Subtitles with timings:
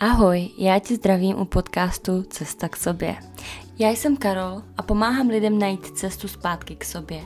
[0.00, 3.16] Ahoj, já tě zdravím u podcastu Cesta k sobě.
[3.78, 7.20] Já jsem Karol a pomáhám lidem najít cestu zpátky k sobě.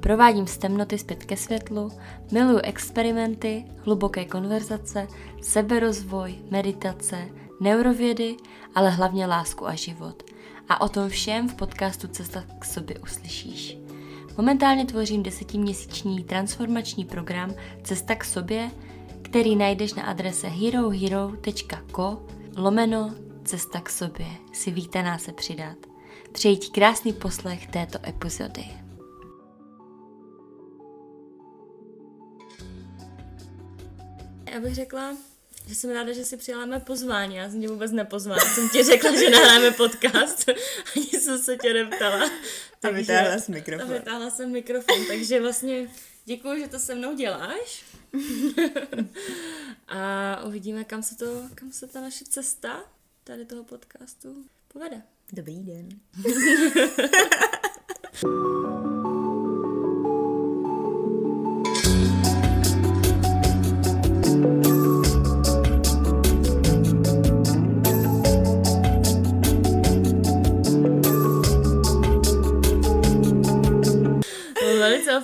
[0.00, 1.92] Provádím z temnoty zpět ke světlu,
[2.32, 5.08] miluju experimenty, hluboké konverzace,
[5.42, 7.28] seberozvoj, meditace,
[7.60, 8.36] neurovědy,
[8.74, 10.22] ale hlavně lásku a život.
[10.68, 13.78] A o tom všem v podcastu Cesta k sobě uslyšíš.
[14.36, 18.70] Momentálně tvořím desetiměsíční transformační program Cesta k sobě,
[19.30, 23.14] který najdeš na adrese herohero.co lomeno
[23.44, 25.76] cesta k sobě si vítaná se přidat.
[26.32, 28.64] Přeji ti krásný poslech této epizody.
[34.52, 35.16] Já bych řekla,
[35.66, 37.36] že jsem ráda, že si přijala mé pozvání.
[37.36, 38.40] Já jsem tě vůbec nepozvala.
[38.54, 40.48] Jsem ti řekla, že nahráme podcast.
[40.96, 42.30] Ani jsem se tě neptala.
[42.82, 43.90] A vytáhla jsi mikrofon.
[43.90, 45.88] A vytáhla jsem mikrofon, takže vlastně
[46.24, 47.84] děkuji, že to se mnou děláš.
[49.88, 52.84] a uvidíme, kam se, to, kam se ta naše cesta
[53.24, 55.02] tady toho podcastu povede.
[55.32, 55.88] Dobrý den.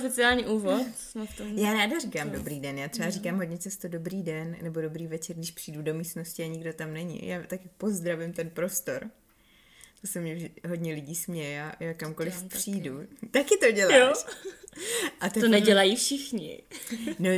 [0.05, 0.83] oficiální úvod.
[0.97, 1.59] Jsme v tom...
[1.59, 5.37] Já ráda říkám dobrý den, já třeba říkám hodně často dobrý den nebo dobrý večer,
[5.37, 7.29] když přijdu do místnosti a nikdo tam není.
[7.29, 9.11] Já taky pozdravím ten prostor.
[10.01, 12.99] To se mě hodně lidí směje, já, já kamkoliv Dělám přijdu.
[12.99, 13.27] Taky.
[13.31, 13.97] taky to děláš.
[13.97, 14.13] Jo.
[15.21, 16.63] A To nedělají všichni.
[17.19, 17.31] No,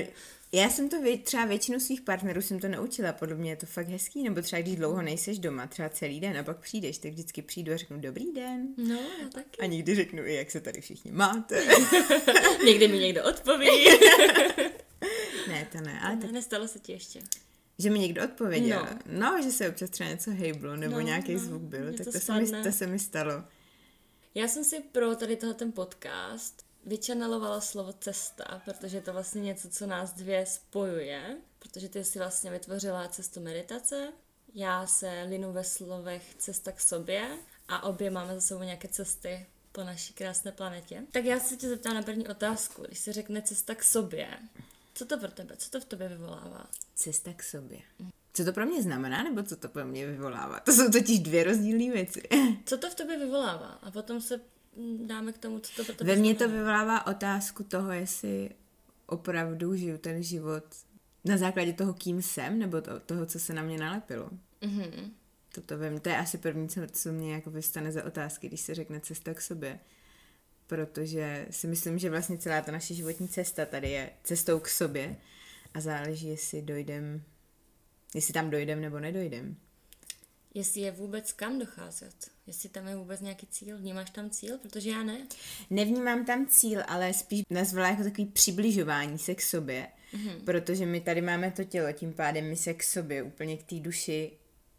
[0.55, 3.67] já jsem to vě, třeba většinu svých partnerů jsem to naučila, podle mě je to
[3.67, 7.11] fakt hezký, nebo třeba když dlouho nejseš doma, třeba celý den a pak přijdeš, tak
[7.11, 8.69] vždycky přijdu a řeknu dobrý den.
[8.77, 9.61] No, já taky.
[9.61, 11.65] A někdy řeknu i, jak se tady všichni máte.
[12.65, 13.67] Někdy mi někdo odpoví.
[15.49, 17.21] ne, to ne, ale ne, tak, nestalo se ti ještě.
[17.79, 18.89] že mi někdo odpověděl.
[19.07, 19.21] No.
[19.37, 22.21] No, že se občas třeba něco hejblo, nebo No, nějaký no, zvuk byl, tak to
[22.21, 23.45] se, mi, to se mi stalo.
[24.35, 29.43] Já jsem si pro tady tohle ten podcast vyčanelovala slovo cesta, protože je to vlastně
[29.43, 34.13] něco, co nás dvě spojuje, protože ty si vlastně vytvořila cestu meditace,
[34.55, 37.29] já se linu ve slovech cesta k sobě
[37.69, 41.03] a obě máme za sebou nějaké cesty po naší krásné planetě.
[41.13, 42.83] Tak já se tě zeptám na první otázku.
[42.83, 44.29] Když se řekne cesta k sobě,
[44.95, 46.67] co to pro tebe, co to v tobě vyvolává?
[46.95, 47.79] Cesta k sobě.
[48.35, 50.61] Co to pro mě znamená, nebo co to pro mě vyvolává?
[50.61, 52.23] To jsou totiž dvě rozdílné věci.
[52.65, 53.79] Co to v tobě vyvolává?
[53.83, 54.41] A potom se
[55.07, 58.51] dáme k tomu, co to pro tebe Ve mně to vyvolává otázku toho, jestli
[59.07, 60.65] opravdu žiju ten život
[61.25, 64.31] na základě toho, kým jsem, nebo to, toho, co se na mě nalepilo.
[64.61, 65.15] Mhm.
[65.55, 68.75] Toto mně, to je asi první, co, co mě jako vystane za otázky, když se
[68.75, 69.81] řekne cesta k sobě.
[70.67, 75.17] Protože si myslím, že vlastně celá ta naše životní cesta tady je cestou k sobě
[75.75, 77.23] a záleží, jestli dojdem,
[78.15, 79.57] jestli tam dojdem nebo nedojdem.
[80.55, 82.15] Jestli je vůbec kam docházet,
[82.47, 85.27] jestli tam je vůbec nějaký cíl, vnímáš tam cíl, protože já ne.
[85.71, 90.45] Nevnímám tam cíl, ale spíš nazvala jako takový přibližování se k sobě, mm-hmm.
[90.45, 93.81] protože my tady máme to tělo, tím pádem my se k sobě, úplně k té
[93.81, 94.33] duši,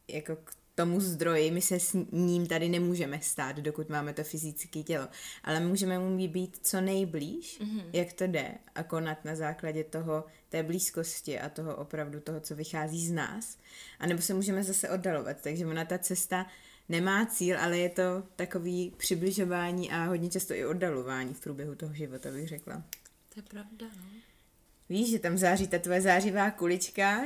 [0.07, 4.83] jako k tomu zdroji, my se s ním tady nemůžeme stát, dokud máme to fyzické
[4.83, 5.07] tělo,
[5.43, 7.83] ale můžeme mu být co nejblíž, mm-hmm.
[7.93, 10.23] jak to jde, a konat na základě toho,
[10.55, 13.57] té blízkosti a toho opravdu toho, co vychází z nás.
[13.99, 16.45] A nebo se můžeme zase oddalovat, takže ona ta cesta
[16.89, 21.93] nemá cíl, ale je to takový přibližování a hodně často i oddalování v průběhu toho
[21.93, 22.83] života, bych řekla.
[23.33, 24.03] To je pravda, no.
[24.89, 27.23] Víš, že tam září ta tvoje zářivá kulička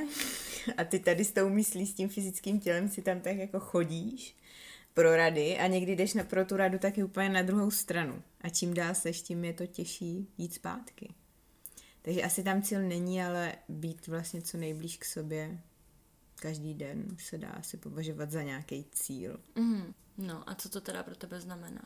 [0.77, 4.35] a ty tady s tou myslí, s tím fyzickým tělem si tam tak jako chodíš
[4.93, 8.21] pro rady a někdy jdeš na, pro tu radu taky úplně na druhou stranu.
[8.41, 11.13] A čím dál seš, tím je to těžší jít zpátky.
[12.01, 15.61] Takže asi tam cíl není, ale být vlastně co nejblíž k sobě
[16.35, 19.39] každý den se dá asi považovat za nějaký cíl.
[19.55, 19.93] Mhm.
[20.17, 21.81] No a co to teda pro tebe znamená?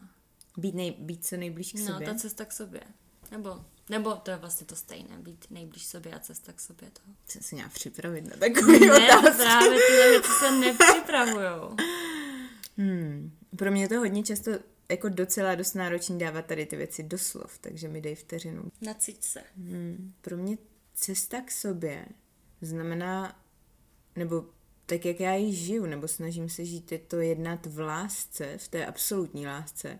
[0.57, 2.07] Být, nej, být co nejblíž k no, sobě.
[2.07, 2.81] ta cesta k sobě.
[3.31, 7.15] Nebo, nebo to je vlastně to stejné, být nejblíž sobě a cesta k sobě toho.
[7.25, 9.37] Jsem se měla připravit na takové Ne, otázky.
[9.43, 11.75] právě tyhle věci se nepřipravujou.
[12.77, 13.31] Hmm.
[13.57, 14.51] Pro mě to hodně často
[14.89, 18.71] jako docela dost náročný dávat tady ty věci do slov, takže mi dej vteřinu.
[18.81, 19.43] Nacít se.
[19.57, 20.13] Hmm.
[20.21, 20.57] Pro mě
[20.93, 22.05] cesta k sobě
[22.61, 23.39] znamená,
[24.15, 24.45] nebo
[24.85, 28.67] tak, jak já ji žiju, nebo snažím se žít, je to jednat v lásce, v
[28.67, 29.99] té absolutní lásce,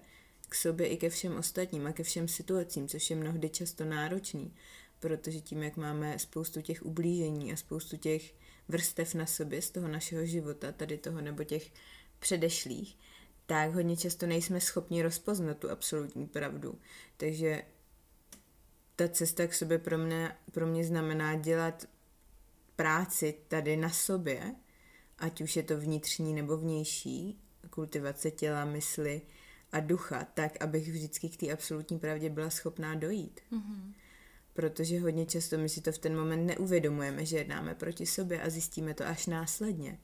[0.50, 4.54] k sobě i ke všem ostatním a ke všem situacím, což je mnohdy často náročný,
[5.00, 8.34] protože tím, jak máme spoustu těch ublížení a spoustu těch
[8.68, 11.72] vrstev na sobě z toho našeho života, tady toho nebo těch
[12.20, 12.98] předešlých,
[13.46, 16.80] tak hodně často nejsme schopni rozpoznat tu absolutní pravdu.
[17.18, 17.64] Takže
[18.96, 21.86] ta cesta k sobě pro mě, pro mě znamená dělat
[22.76, 24.56] práci tady na sobě
[25.24, 29.22] ať už je to vnitřní nebo vnější, kultivace těla, mysli
[29.72, 33.40] a ducha, tak, abych vždycky k té absolutní pravdě byla schopná dojít.
[33.52, 33.94] Mm-hmm.
[34.54, 38.50] Protože hodně často my si to v ten moment neuvědomujeme, že jednáme proti sobě a
[38.50, 40.00] zjistíme to až následně.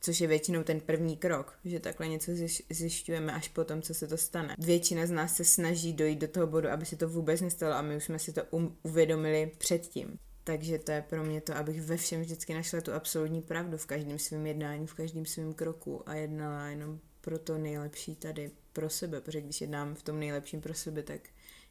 [0.00, 2.32] Což je většinou ten první krok, že takhle něco
[2.70, 4.56] zjišťujeme až po tom, co se to stane.
[4.58, 7.82] Většina z nás se snaží dojít do toho bodu, aby se to vůbec nestalo a
[7.82, 10.18] my už jsme si to um- uvědomili předtím.
[10.44, 13.86] Takže to je pro mě to, abych ve všem vždycky našla tu absolutní pravdu v
[13.86, 18.90] každém svém jednání, v každém svém kroku a jednala jenom pro to nejlepší tady pro
[18.90, 21.20] sebe, protože když jednám v tom nejlepším pro sebe, tak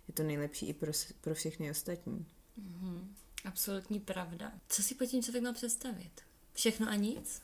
[0.07, 2.25] je to nejlepší i pro, pro všechny ostatní.
[2.60, 3.07] Mm-hmm.
[3.45, 4.51] Absolutní pravda.
[4.69, 6.12] Co si po tím člověk má představit?
[6.54, 7.42] Všechno a nic?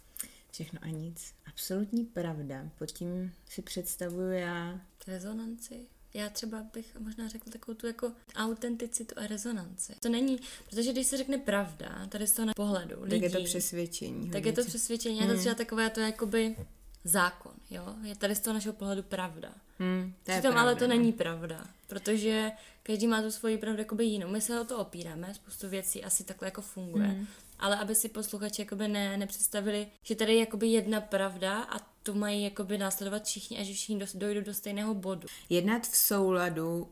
[0.51, 1.33] Všechno a nic.
[1.45, 2.69] Absolutní pravda.
[2.77, 4.81] Pod tím si představuju já...
[5.07, 5.86] Rezonanci?
[6.13, 9.94] Já třeba bych možná řekla takovou tu jako autenticitu a rezonanci.
[10.00, 10.39] To není,
[10.69, 14.31] protože když se řekne pravda, tady z toho na pohledu lidí, tak je to přesvědčení.
[14.31, 15.19] Tak je to přesvědčení.
[15.19, 15.30] Hmm.
[15.30, 16.56] A to třeba takové to jakoby
[17.03, 17.95] zákon, jo?
[18.03, 19.53] Je tady z toho našeho pohledu pravda.
[19.80, 20.95] Hmm, to Přitom pravda, ale to no.
[20.95, 22.51] není pravda, protože
[22.83, 24.27] každý má tu svoji pravdu jakoby jinou.
[24.27, 27.07] My se o to opíráme, spoustu věcí asi takhle jako funguje.
[27.07, 27.27] Hmm.
[27.62, 32.13] Ale aby si posluchači jakoby ne, nepředstavili, že tady je jakoby jedna pravda a tu
[32.13, 35.28] mají jakoby následovat všichni a že všichni dojdou do stejného bodu.
[35.50, 36.92] Jednat v souladu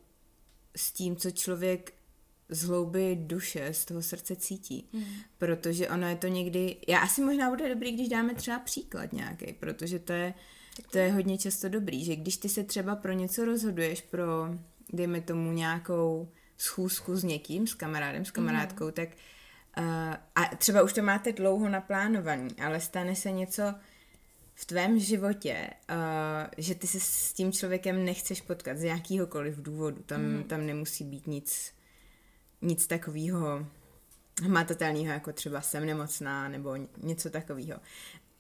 [0.76, 1.94] s tím, co člověk
[2.50, 4.90] z hlouby duše, z toho srdce cítí.
[4.94, 5.04] Mm.
[5.38, 6.78] Protože ono je to někdy...
[6.88, 10.34] Já asi možná bude dobrý, když dáme třeba příklad nějaký, protože to je,
[10.92, 14.26] to je hodně často dobrý, že když ty se třeba pro něco rozhoduješ, pro,
[14.94, 18.92] dejme tomu, nějakou schůzku s někým, s kamarádem, s kamarádkou, mm.
[18.92, 19.16] tak uh,
[20.36, 23.74] a třeba už to máte dlouho naplánovaný, ale stane se něco
[24.56, 25.96] v tvém životě, uh,
[26.58, 30.04] že ty se s tím člověkem nechceš potkat z jakýhokoliv důvodu.
[30.04, 30.44] Tam, mm.
[30.44, 31.80] tam nemusí být nic
[32.62, 33.68] nic takového
[34.44, 37.80] hmatatelného, jako třeba jsem nemocná nebo něco takového.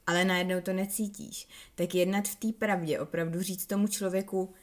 [0.07, 1.47] Ale najednou to necítíš.
[1.75, 4.53] Tak jednat v té pravdě, opravdu říct tomu člověku,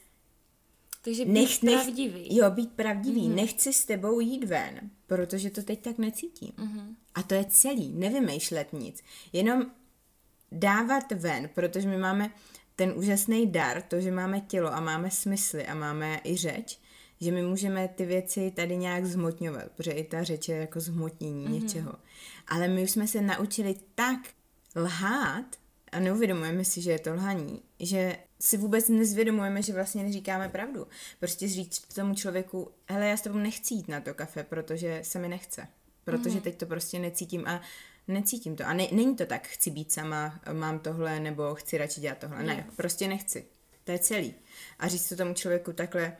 [1.06, 2.20] takže být nech, pravdivý.
[2.20, 3.20] Nech, jo, být pravdivý.
[3.20, 3.34] Mm-hmm.
[3.34, 6.52] Nechci s tebou jít ven, protože to teď tak necítím.
[6.58, 6.94] Mm-hmm.
[7.14, 7.92] A to je celý.
[7.92, 9.02] Nevymýšlet nic.
[9.32, 9.66] Jenom
[10.52, 12.30] dávat ven, protože my máme
[12.76, 16.78] ten úžasný dar, to, že máme tělo a máme smysly a máme i řeč,
[17.20, 21.46] že my můžeme ty věci tady nějak zhmotňovat, protože i ta řeč je jako zhmotnění
[21.46, 21.62] mm-hmm.
[21.62, 21.94] něčeho.
[22.48, 24.18] Ale my už jsme se naučili tak
[24.76, 25.46] lhát
[25.92, 30.86] a neuvědomujeme si, že je to lhaní, že si vůbec nezvědomujeme, že vlastně neříkáme pravdu.
[31.20, 35.18] Prostě říct tomu člověku, hele, já s tebou nechci jít na to kafe, protože se
[35.18, 35.68] mi nechce.
[36.04, 36.42] Protože mm-hmm.
[36.42, 37.60] teď to prostě necítím a
[38.08, 38.66] necítím to.
[38.66, 42.42] A ne, není to tak, chci být sama, mám tohle, nebo chci radši dělat tohle.
[42.42, 43.44] Ne, ne prostě nechci.
[43.84, 44.34] To je celý.
[44.78, 46.16] A říct to tomu člověku takhle,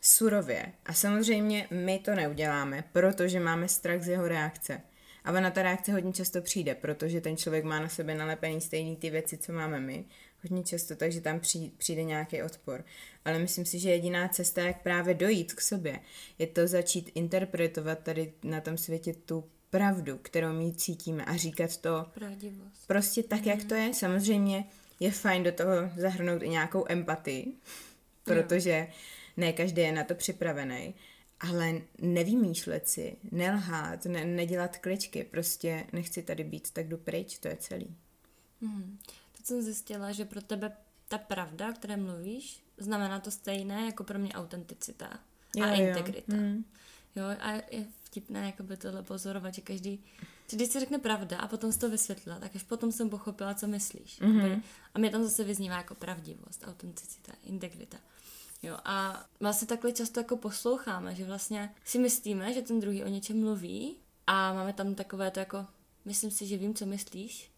[0.00, 0.72] surově.
[0.86, 4.80] A samozřejmě my to neuděláme, protože máme strach z jeho reakce.
[5.24, 8.96] A ona ta reakce hodně často přijde, protože ten člověk má na sebe nalepený stejný
[8.96, 10.04] ty věci, co máme my.
[10.42, 11.40] Hodně často, takže tam
[11.76, 12.84] přijde nějaký odpor.
[13.24, 16.00] Ale myslím si, že jediná cesta, jak právě dojít k sobě,
[16.38, 21.76] je to začít interpretovat tady na tom světě tu pravdu, kterou my cítíme a říkat
[21.76, 22.86] to Pravdivost.
[22.86, 23.94] prostě tak, jak to je.
[23.94, 24.64] Samozřejmě
[25.00, 27.52] je fajn do toho zahrnout i nějakou empatii,
[28.24, 28.88] protože
[29.36, 30.94] ne každý je na to připravený,
[31.40, 37.48] ale nevymýšlet si, nelhát, ne, nedělat kličky, prostě nechci tady být, tak jdu pryč, to
[37.48, 37.96] je celý.
[38.62, 38.98] Hmm.
[39.50, 40.76] Jsem zjistila, že pro tebe
[41.08, 45.20] ta pravda, o které mluvíš, znamená to stejné jako pro mě autenticita
[45.56, 46.36] jo, a integrita.
[46.36, 46.42] Jo.
[46.42, 46.64] Hmm.
[47.16, 50.04] jo, a je vtipné jakoby tohle pozorovat, že každý,
[50.50, 53.54] že když se řekne pravda a potom si to vysvětlila, tak až potom jsem pochopila,
[53.54, 54.20] co myslíš.
[54.20, 54.62] Mm-hmm.
[54.94, 57.98] A mě tam zase vyznívá jako pravdivost, autenticita, integrita.
[58.62, 63.08] Jo, a vlastně takhle často jako posloucháme, že vlastně si myslíme, že ten druhý o
[63.08, 65.66] něčem mluví a máme tam takové to jako,
[66.04, 67.49] myslím si, že vím, co myslíš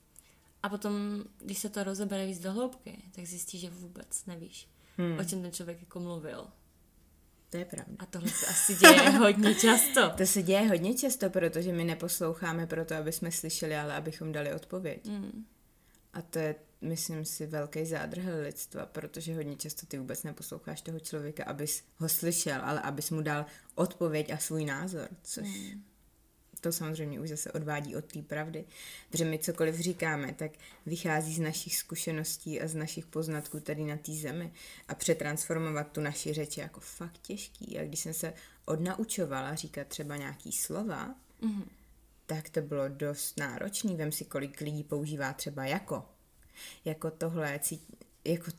[0.63, 5.19] a potom, když se to rozebere víc do hloubky, tak zjistíš, že vůbec nevíš, hmm.
[5.19, 6.47] o čem ten člověk jako mluvil.
[7.51, 7.93] To je pravda.
[7.99, 10.11] A tohle se asi děje hodně často.
[10.11, 14.55] To se děje hodně často, protože my neposloucháme proto, aby jsme slyšeli, ale abychom dali
[14.55, 15.07] odpověď.
[15.07, 15.47] Hmm.
[16.13, 21.01] A to je myslím si, velký zádrhel lidstva, protože hodně často ty vůbec neposloucháš toho
[21.01, 25.83] člověka, abys ho slyšel, ale abys mu dal odpověď a svůj názor, což mm.
[26.63, 28.65] To samozřejmě už zase odvádí od té pravdy.
[29.11, 30.51] Protože my cokoliv říkáme, tak
[30.87, 34.53] vychází z našich zkušeností a z našich poznatků tady na té zemi
[34.89, 37.79] a přetransformovat tu naši řeč je jako fakt těžký.
[37.79, 41.65] A když jsem se odnaučovala říkat třeba nějaký slova, mm.
[42.27, 43.97] tak to bylo dost náročný.
[43.97, 46.05] Vem si, kolik lidí používá třeba jako
[46.85, 47.61] jako tohle,
[48.25, 48.51] jako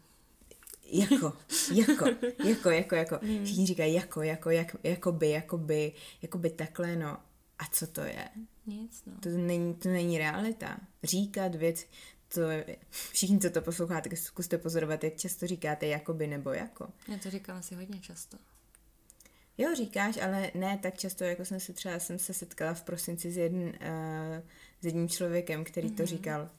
[0.91, 1.33] jako,
[1.71, 2.05] jako,
[2.45, 3.19] jako, jako, jako.
[3.23, 3.45] Hmm.
[3.45, 5.91] Všichni říkají jako, jako, jak, jako by, jako by,
[6.21, 7.17] jako by takhle, no.
[7.59, 8.29] A co to je?
[8.65, 9.13] Nic, no.
[9.19, 10.77] To není, to není realita.
[11.03, 11.85] Říkat věc,
[12.33, 16.87] to je, všichni, co to posloucháte, zkuste pozorovat, jak často říkáte jakoby nebo jako.
[17.07, 18.37] Já to říkám asi hodně často.
[19.57, 23.31] Jo, říkáš, ale ne tak často, jako jsem se třeba jsem se setkala v prosinci
[23.31, 23.71] s, jedn, uh,
[24.81, 25.97] s jedním člověkem, který mm-hmm.
[25.97, 26.49] to říkal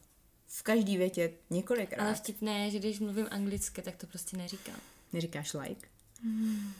[0.46, 2.04] v každý větě několikrát.
[2.04, 4.80] Ale vtipné je, že když mluvím anglicky, tak to prostě neříkám.
[5.12, 5.88] Neříkáš like?
[6.22, 6.72] Mm.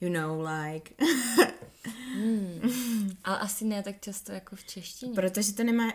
[0.00, 0.94] You know, like.
[2.16, 3.16] mm.
[3.24, 5.14] Ale asi ne tak často jako v češtině.
[5.14, 5.92] Protože to nemá...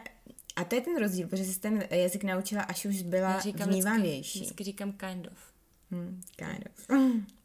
[0.55, 4.39] A to je ten rozdíl, protože jsi ten jazyk naučila, až už byla vnímavější.
[4.39, 5.37] Vždycky, vždycky říkám kind of.
[5.91, 6.89] Hmm, kind of.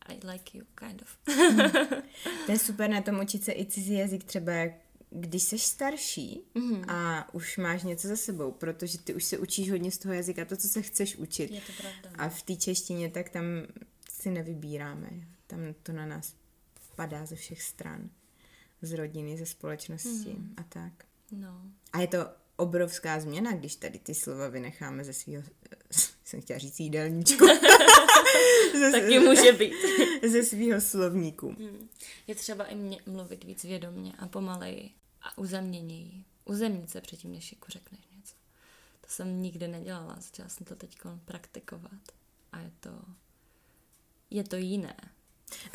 [0.07, 1.19] I like you, kind of.
[2.47, 4.53] to je super na tom učit se i cizí jazyk, třeba
[5.11, 6.85] když jsi starší mm-hmm.
[6.89, 10.45] a už máš něco za sebou, protože ty už se učíš hodně z toho jazyka,
[10.45, 11.51] to, co se chceš učit.
[11.51, 12.25] Je to pravda.
[12.25, 13.45] A v té češtině, tak tam
[14.11, 15.11] si nevybíráme.
[15.47, 16.35] Tam to na nás
[16.97, 18.11] padá ze všech stran.
[18.85, 20.55] Z rodiny, ze společnosti mm-hmm.
[20.57, 20.93] a tak.
[21.33, 21.63] No.
[21.93, 22.19] A je to
[22.57, 25.43] obrovská změna, když tady ty slova vynecháme ze svého,
[26.25, 27.47] jsem chtěla říct jídelníčku.
[28.73, 29.75] ze, Taky může být.
[30.31, 31.49] ze svého slovníku.
[31.49, 31.89] Hmm.
[32.27, 34.91] Je třeba i mě mluvit víc vědomně a pomaleji
[35.23, 36.25] a uzemněněji.
[36.45, 38.35] Uzemnit se předtím, než jako řekneš něco.
[39.01, 42.13] To jsem nikdy nedělala, začala jsem to teď praktikovat.
[42.53, 42.91] A je to,
[44.31, 44.97] je to jiné.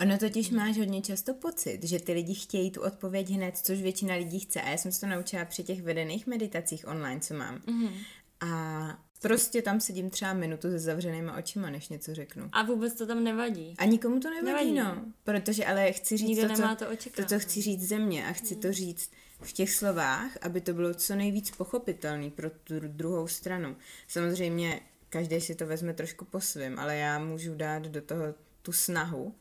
[0.01, 4.15] Ono totiž máš hodně často pocit, že ty lidi chtějí tu odpověď hned, což většina
[4.15, 4.61] lidí chce.
[4.61, 7.57] A já jsem se to naučila při těch vedených meditacích online, co mám.
[7.57, 7.93] Mm-hmm.
[8.41, 12.49] A prostě tam sedím třeba minutu se zavřenýma očima, než něco řeknu.
[12.51, 13.75] A vůbec to tam nevadí.
[13.77, 14.95] A nikomu to nevadí, nevadí.
[14.99, 15.05] no.
[15.23, 16.85] Protože ale chci říct Nikdo to, co, to,
[17.15, 18.61] to, co chci říct ze mě a chci mm.
[18.61, 19.11] to říct
[19.41, 23.75] v těch slovách, aby to bylo co nejvíc pochopitelný pro tu druhou stranu.
[24.07, 28.23] Samozřejmě každý si to vezme trošku po svém, ale já můžu dát do toho
[28.61, 29.35] tu snahu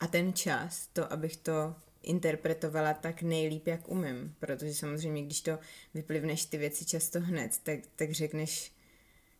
[0.00, 4.34] a ten čas, to, abych to interpretovala tak nejlíp, jak umím.
[4.38, 5.58] Protože samozřejmě, když to
[5.94, 8.72] vyplivneš ty věci často hned, tak, tak řekneš,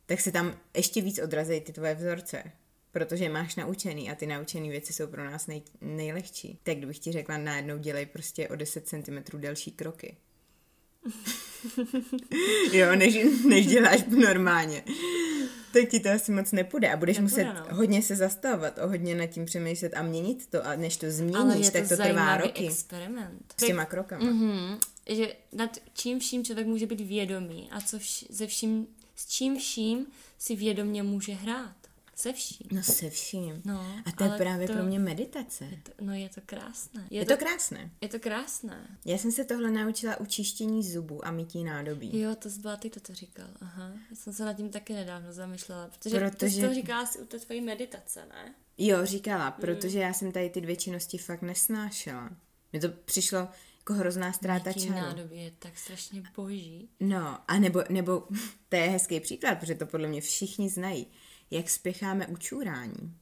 [0.05, 2.43] tak se tam ještě víc odrazejí ty tvoje vzorce.
[2.91, 6.59] Protože máš naučený a ty naučené věci jsou pro nás nej, nejlehčí.
[6.63, 10.17] Tak kdybych ti řekla, najednou dělej prostě o 10 cm delší kroky.
[12.71, 14.83] jo, než, než děláš normálně
[15.73, 17.75] tak ti to asi moc nepůjde a budeš nepůjde, muset no.
[17.75, 21.37] hodně se zastavovat, o hodně nad tím přemýšlet a měnit to a než to změníš,
[21.41, 22.67] Ale je tak to, to trvá roky.
[22.67, 23.53] experiment.
[23.57, 24.25] S těma krokama.
[24.25, 24.77] Mm-hmm.
[25.09, 29.57] Že nad čím vším člověk může být vědomý a co vš- ze vším, s čím
[29.57, 30.05] vším
[30.39, 31.75] si vědomě může hrát.
[32.19, 32.67] Se vším.
[32.71, 33.61] No se vším.
[33.65, 35.65] No, a to je právě to, pro mě meditace.
[35.65, 37.07] Je to, no je to krásné.
[37.09, 37.91] Je, je to, to krásné.
[38.01, 38.97] Je to krásné.
[39.05, 42.19] Já jsem se tohle naučila u čištění zubů a mytí nádobí.
[42.19, 43.47] Jo, to zbyla ty, to to říkal.
[43.61, 43.91] Aha.
[44.09, 46.61] Já jsem se nad tím taky nedávno zamýšlela, protože, protože...
[46.61, 48.55] ty to říkala si u té tvojí meditace, ne?
[48.77, 49.61] Jo, říkala, hmm.
[49.61, 50.01] protože mm.
[50.01, 52.29] já jsem tady ty dvě činnosti fakt nesnášela.
[52.71, 53.47] Mně to přišlo
[53.79, 54.91] jako hrozná ztráta času.
[54.91, 56.89] nádobí je tak strašně boží.
[56.99, 58.27] No, a nebo, nebo
[58.69, 61.07] to je hezký příklad, protože to podle mě všichni znají
[61.51, 63.13] jak spěcháme u čůrání.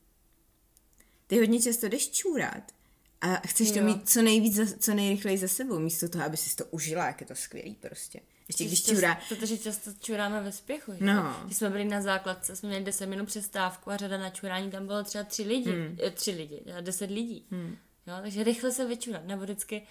[1.28, 2.72] Ty hodně často jdeš čůrat
[3.22, 3.74] a chceš jo.
[3.74, 7.06] to mít co nejvíc, za, co nejrychleji za sebou, místo toho, aby si to užila,
[7.06, 8.20] jak je to skvělý prostě.
[8.48, 9.22] Ještě když čurá...
[9.30, 10.94] Protože často čuráme ve spěchu.
[10.94, 11.06] Že?
[11.06, 11.42] No.
[11.46, 14.88] Když jsme byli na základce, jsme měli 10 minut přestávku a řada na čurání, tam
[14.88, 15.72] bylo třeba tři lidi.
[15.72, 15.98] Hmm.
[16.04, 17.46] Eh, tři lidi, deset lidí.
[17.52, 17.78] Hmm.
[18.08, 19.26] Jo, takže rychle se vyčurat.
[19.26, 19.82] Nebo vždycky,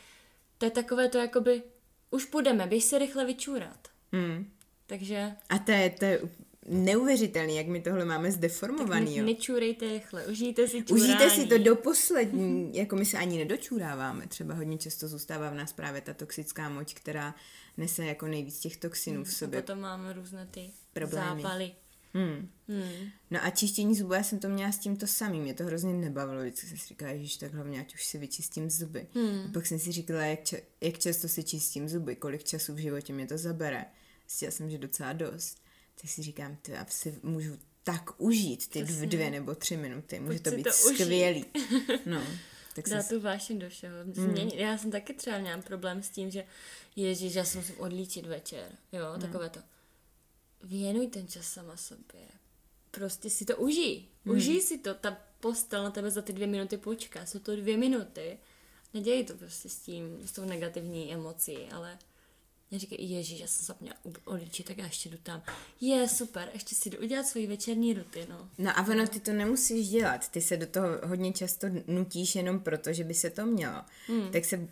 [0.59, 1.63] to je takové to jakoby,
[2.11, 3.89] už půjdeme, běž se rychle vyčurat.
[4.13, 4.51] Hmm.
[4.87, 5.33] Takže...
[5.49, 6.21] A to je, to je
[6.69, 9.07] neuvěřitelný, jak my tohle máme zdeformovaný.
[9.07, 9.25] Tak jo.
[9.25, 11.05] nečůrejte rychle, užijte si čurání.
[11.05, 14.27] Užijte si to do poslední, jako my se ani nedočuráváme.
[14.27, 17.35] Třeba hodně často zůstává v nás právě ta toxická moč, která
[17.77, 19.59] nese jako nejvíc těch toxinů v sobě.
[19.59, 21.43] A potom máme různé ty problémy.
[21.43, 21.73] zápaly.
[22.15, 22.49] Hmm.
[22.69, 23.09] Hmm.
[23.31, 26.41] No a čištění zubů, já jsem to měla s tímto samým, mě to hrozně nebavilo,
[26.43, 29.07] vždycky jsem si říkala, že tak hlavně ať už si vyčistím zuby.
[29.15, 29.45] Hmm.
[29.49, 32.79] A pak jsem si říkala, jak, ča- jak často si čistím zuby, kolik času v
[32.79, 33.85] životě mě to zabere.
[34.29, 35.64] Zjistila jsem, že docela dost
[36.01, 39.07] tak si říkám, to já si můžu tak užít ty Přesně.
[39.07, 41.45] dvě nebo tři minuty, může Pojď to být to skvělý.
[42.07, 42.23] No,
[42.75, 43.97] tak Dá tu vášeň do všeho.
[44.05, 44.37] Mm.
[44.37, 46.45] Já jsem taky třeba měla problém s tím, že
[46.97, 49.21] ježíš, já se musím odlíčit večer, jo, mm.
[49.21, 49.61] takové to.
[50.63, 52.29] Věnuj ten čas sama sobě.
[52.91, 54.05] Prostě si to užij.
[54.25, 54.37] Mm.
[54.37, 54.95] Užij si to.
[54.95, 57.27] Ta postel na tebe za ty dvě minuty počká.
[57.27, 58.39] Jsou to dvě minuty.
[58.95, 61.99] Nedělej to prostě s tím, s tou negativní emocí, ale
[62.75, 65.43] já říkám, ježíš, já jsem zapomněla odličit, tak já ještě jdu tam.
[65.81, 68.37] Je, super, ještě si jdu udělat svoji večerní rutinu.
[68.59, 72.61] No a ono, ty to nemusíš dělat, ty se do toho hodně často nutíš jenom
[72.61, 73.83] proto, že by se to mělo.
[74.07, 74.33] Hmm.
[74.33, 74.69] Tak se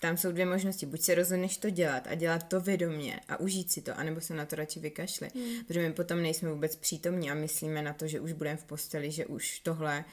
[0.00, 0.86] tam jsou dvě možnosti.
[0.86, 4.34] Buď se rozhodneš to dělat a dělat to vědomě a užít si to, anebo se
[4.34, 5.30] na to radši vykašli.
[5.34, 5.64] Hmm.
[5.64, 9.10] Protože my potom nejsme vůbec přítomní a myslíme na to, že už budeme v posteli,
[9.10, 10.04] že už tohle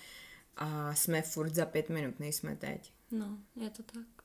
[0.57, 2.91] a jsme furt za pět minut, nejsme teď.
[3.11, 4.20] No, je to tak.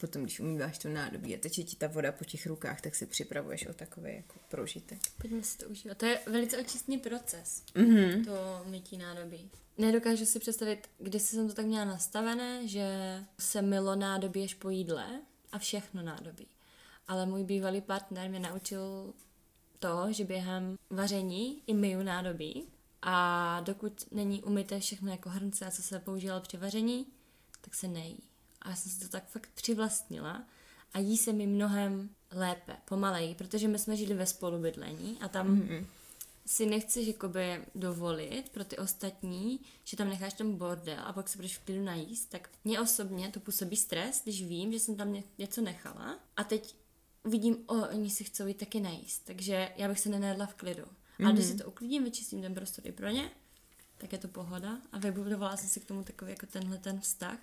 [0.00, 3.06] Potom, když umýváš to nádobí a teče ti ta voda po těch rukách, tak si
[3.06, 4.98] připravuješ o takový jako prožitek.
[5.20, 5.98] Pojďme si to užívat.
[5.98, 8.24] To je velice očistný proces, Mhm.
[8.24, 9.50] to mytí nádobí.
[9.78, 12.84] Nedokážu si představit, kdy jsem to tak měla nastavené, že
[13.38, 15.20] se milo nádobí až po jídle
[15.52, 16.46] a všechno nádobí.
[17.08, 19.12] Ale můj bývalý partner mě naučil
[19.78, 22.64] to, že během vaření i myju nádobí
[23.02, 27.06] a dokud není umyté všechno jako hrnce a co se používalo při vaření,
[27.60, 28.18] tak se nejí.
[28.62, 30.44] A já jsem si to tak fakt přivlastnila
[30.92, 35.60] a jí se mi mnohem lépe, pomaleji, protože my jsme žili ve spolubydlení a tam
[35.60, 35.86] mm-hmm.
[36.46, 41.38] si nechceš jakoby dovolit pro ty ostatní, že tam necháš ten bordel a pak se
[41.38, 45.12] budeš v klidu najíst, tak mě osobně to působí stres, když vím, že jsem tam
[45.12, 46.74] ně- něco nechala a teď
[47.24, 50.82] vidím, o, oni si chcou jít taky najíst, takže já bych se nenajedla v klidu.
[50.82, 51.28] Mm-hmm.
[51.28, 53.30] A když si to uklidím, vyčistím ten prostor i pro ně,
[53.98, 54.78] tak je to pohoda.
[54.92, 57.38] A vybudovala jsem si k tomu takový jako tenhle ten vztah,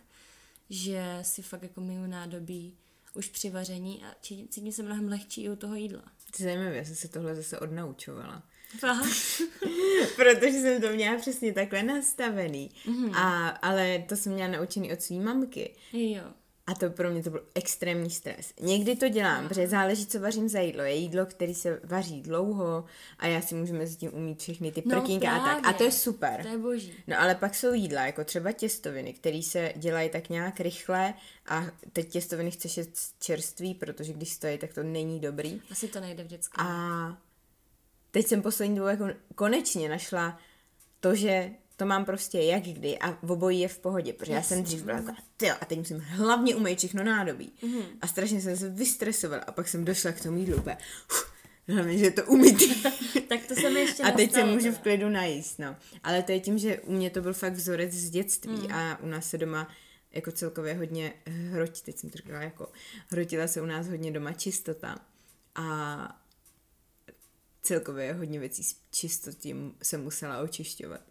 [0.70, 2.78] že si fakt jako myju nádobí
[3.14, 6.04] už při vaření a cí- cítím se mnohem lehčí i u toho jídla.
[6.38, 8.44] Zajímavé, já jsem se tohle zase odnaučovala.
[10.16, 12.72] Protože jsem to měla přesně takhle nastavený.
[12.88, 13.06] Mhm.
[13.10, 13.16] Mm-hmm.
[13.18, 15.76] A, ale to jsem měla naučený od své mamky.
[15.94, 16.24] jo.
[16.68, 18.54] A to pro mě to byl extrémní stres.
[18.60, 20.84] Někdy to dělám, protože záleží, co vařím za jídlo.
[20.84, 22.86] Je jídlo, který se vaří dlouho
[23.20, 25.68] a já si můžu mezi tím umít všechny ty No prkínka a tak.
[25.68, 26.42] A to je super.
[26.42, 26.94] To je boží.
[27.08, 31.14] No ale pak jsou jídla, jako třeba těstoviny, které se dělají tak nějak rychle
[31.46, 35.62] a teď těstoviny chceš jet čerství, protože když stojí, tak to není dobrý.
[35.72, 36.58] Asi to nejde vždycky.
[36.58, 37.18] A
[38.12, 40.40] teď jsem poslední dobou jako konečně našla
[41.00, 44.42] to, že to mám prostě jak kdy a v obojí je v pohodě, protože já
[44.42, 47.52] jsem dřív byla taková, tyjo, a teď musím hlavně umýt všechno nádobí.
[47.62, 47.82] Mm.
[48.02, 50.78] A strašně jsem se vystresovala a pak jsem došla k tomu jídlu úplně,
[51.68, 52.84] hlavně, že je to umytý.
[53.30, 55.76] tak to se mi ještě a teď se můžu v klidu najíst, no.
[56.04, 58.72] Ale to je tím, že u mě to byl fakt vzorec z dětství mm.
[58.72, 59.68] a u nás se doma
[60.12, 62.72] jako celkově hodně hrotí, teď jsem to říkala jako,
[63.10, 64.96] hrotila se u nás hodně doma čistota
[65.56, 66.27] a
[67.68, 71.02] celkově hodně věcí z čistotí jsem musela očišťovat.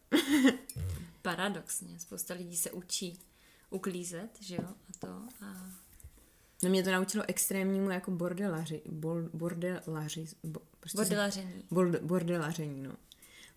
[1.22, 3.20] Paradoxně, spousta lidí se učí
[3.70, 5.08] uklízet, že jo, a to
[5.40, 5.72] a
[6.62, 11.64] No mě to naučilo extrémnímu jako bordelaři, bol, bordelaři, bo, prostě bordelaření.
[11.70, 12.96] Bord, bordelaření, no.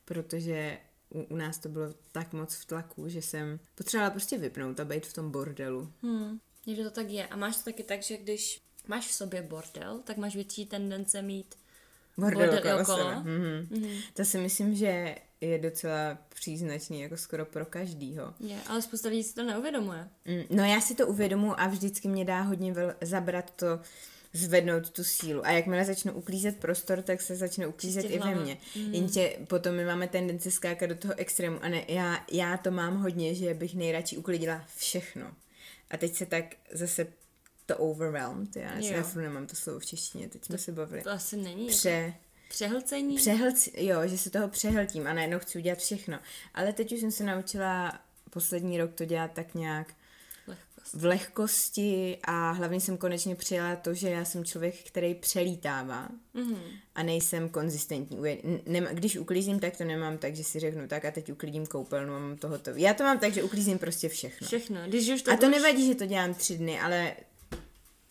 [0.06, 4.80] Protože u, u nás to bylo tak moc v tlaku, že jsem potřebovala prostě vypnout
[4.80, 5.94] a být v tom bordelu.
[6.02, 7.28] Hmm, někdo to tak je.
[7.28, 11.22] A máš to taky tak, že když máš v sobě bordel, tak máš větší tendence
[11.22, 11.56] mít
[12.20, 12.98] Bordel, Bordel okolo okolo.
[12.98, 13.16] sebe.
[13.38, 13.68] Mhm.
[13.70, 13.98] Mhm.
[14.14, 18.34] To si myslím, že je docela příznačný jako skoro pro každýho.
[18.40, 20.08] Je, ale spousta lidí si to neuvědomuje.
[20.26, 23.80] Mm, No já si to uvědomuji a vždycky mě dá hodně vel, zabrat to
[24.34, 25.46] zvednout tu sílu.
[25.46, 28.58] A jakmile začnu uklízet prostor, tak se začne uklízet Čistit i ve mně.
[28.76, 28.94] Mm.
[28.94, 31.60] Jenže potom my máme tendenci skákat do toho extrému.
[31.64, 35.32] A ne, já, já to mám hodně, že bych nejradši uklidila všechno.
[35.92, 37.08] A teď se tak zase
[37.74, 38.94] to overwhelmed, já, Jo.
[38.94, 41.04] já furt nemám to slovo v češtině, teď jsme se bavili.
[41.04, 41.62] To asi není.
[41.68, 42.14] jako Pře,
[42.50, 43.16] Přehlcení?
[43.16, 46.20] přehlc, jo, že se toho přehltím a najednou chci udělat všechno.
[46.54, 49.94] Ale teď už jsem se naučila poslední rok to dělat tak nějak
[50.48, 50.94] Lehkost.
[50.94, 56.58] v lehkosti a hlavně jsem konečně přijala to, že já jsem člověk, který přelítává Mhm.
[56.96, 58.18] a nejsem konzistentní.
[58.94, 62.20] Když uklízím, tak to nemám tak, že si řeknu tak a teď uklidím koupelnu a
[62.20, 62.80] mám to hotové.
[62.80, 64.48] Já to mám tak, že uklízím prostě všechno.
[64.48, 64.78] Všechno.
[64.88, 65.52] Když už to A to už...
[65.52, 67.14] nevadí, že to dělám tři dny, ale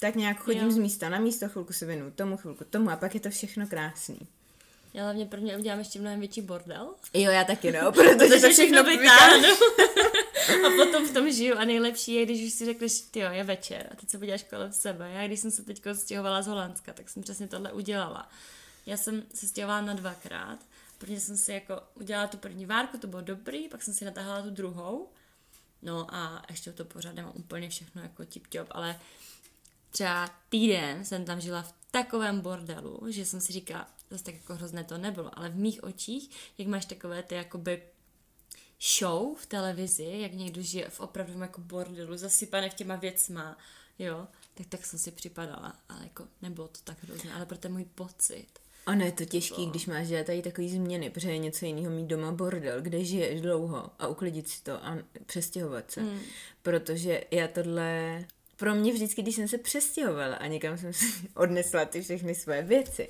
[0.00, 0.70] tak nějak chodím Jo.
[0.70, 3.66] z místa na místo, chvilku se věnu tomu, chvilku tomu a pak je to všechno
[3.66, 4.18] krásný.
[4.94, 6.94] Já hlavně prvně udělám ještě mnohem větší bordel.
[7.14, 9.48] Jo, já taky no, protože to všechno vytáhnu.
[10.66, 13.44] a potom v tom žiju a nejlepší je, když už si řekneš, ty jo, je
[13.44, 15.10] večer a teď se podíváš kolem sebe.
[15.10, 18.30] Já když jsem se teď stěhovala z Holandska, tak jsem přesně tohle udělala.
[18.86, 20.58] Já jsem se stěhovala na dvakrát.
[20.98, 24.42] Prvně jsem si jako udělala tu první várku, to bylo dobrý, pak jsem si natáhala
[24.42, 25.08] tu druhou.
[25.82, 29.00] No a ještě to pořád nemám úplně všechno jako tip-top, ale
[29.90, 34.54] třeba týden jsem tam žila v takovém bordelu, že jsem si říkala, zase tak jako
[34.54, 37.82] hrozné to nebylo, ale v mých očích, jak máš takové ty jakoby
[38.98, 43.58] show v televizi, jak někdo žije v opravdu jako bordelu, zasypané v těma věcma,
[43.98, 47.72] jo, tak tak jsem si připadala, ale jako nebylo to tak hrozné, ale pro ten
[47.72, 48.46] můj pocit.
[48.86, 52.06] Ono je to těžký, když máš dělat tady takový změny, protože je něco jiného mít
[52.06, 56.00] doma bordel, kde žiješ dlouho a uklidit si to a přestěhovat se.
[56.00, 56.20] Mm.
[56.62, 58.24] Protože já tohle...
[58.58, 62.62] Pro mě vždycky, když jsem se přestěhovala a někam jsem si odnesla ty všechny svoje
[62.62, 63.08] věci,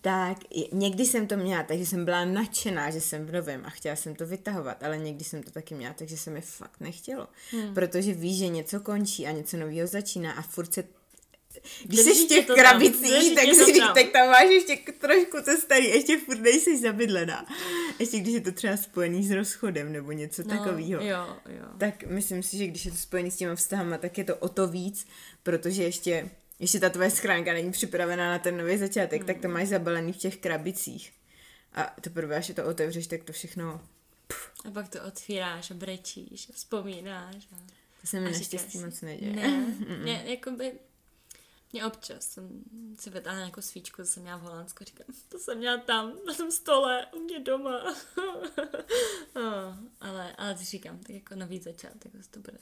[0.00, 0.38] tak
[0.72, 4.14] někdy jsem to měla, takže jsem byla nadšená, že jsem v novém a chtěla jsem
[4.14, 7.28] to vytahovat, ale někdy jsem to taky měla, takže se mi fakt nechtělo.
[7.52, 7.74] Hmm.
[7.74, 10.84] Protože víš, že něco končí a něco nového začíná a furt se
[11.84, 16.18] když jsi v těch krabicích, tak, si, tak tam máš ještě trošku to starý, ještě
[16.18, 17.46] furt nejsi zabydlená.
[17.98, 21.02] Ještě když je to třeba spojený s rozchodem nebo něco no, takového.
[21.02, 21.66] Jo, jo.
[21.78, 24.48] Tak myslím si, že když je to spojený s těma vztahama, tak je to o
[24.48, 25.06] to víc,
[25.42, 29.26] protože ještě, ještě ta tvoje schránka není připravená na ten nový začátek, mm.
[29.26, 31.12] tak to máš zabalený v těch krabicích.
[31.74, 33.80] A teprve, až to otevřeš, tak to všechno...
[34.26, 34.50] Pff.
[34.64, 37.48] A pak to otvíráš a brečíš a vzpomínáš.
[37.52, 37.56] A...
[38.00, 39.32] To se mi naštěstí moc neděje.
[39.32, 39.66] Ne,
[40.04, 40.72] ne, jakoby
[41.72, 42.64] mě občas jsem
[42.98, 46.34] si vytáhla nějakou svíčku, to jsem měla v Holandsku, říkám, to jsem měla tam, na
[46.34, 47.82] tom stole, u mě doma.
[49.34, 52.58] no, ale, ale ty říkám, tak jako nový začátek, to bude.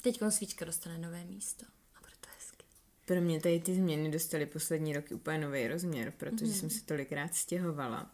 [0.00, 2.64] Teď svíčka dostane nové místo a bude to hezky.
[3.06, 6.54] Pro mě tady ty změny dostaly poslední roky úplně nový rozměr, protože mm.
[6.54, 8.10] jsem se tolikrát stěhovala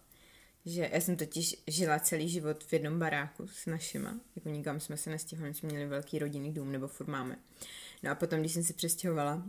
[0.67, 4.97] že já jsem totiž žila celý život v jednom baráku s našima, jako nikam jsme
[4.97, 7.39] se nestěhovali, jsme měli velký rodinný dům, nebo furt máme.
[8.03, 9.43] No a potom, když jsem se přestěhovala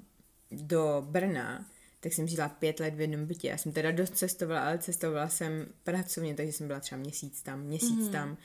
[0.51, 1.65] do Brna,
[1.99, 3.47] tak jsem žila pět let v jednom bytě.
[3.47, 7.59] Já jsem teda dost cestovala, ale cestovala jsem pracovně, takže jsem byla třeba měsíc tam,
[7.59, 8.11] měsíc mm-hmm.
[8.11, 8.37] tam.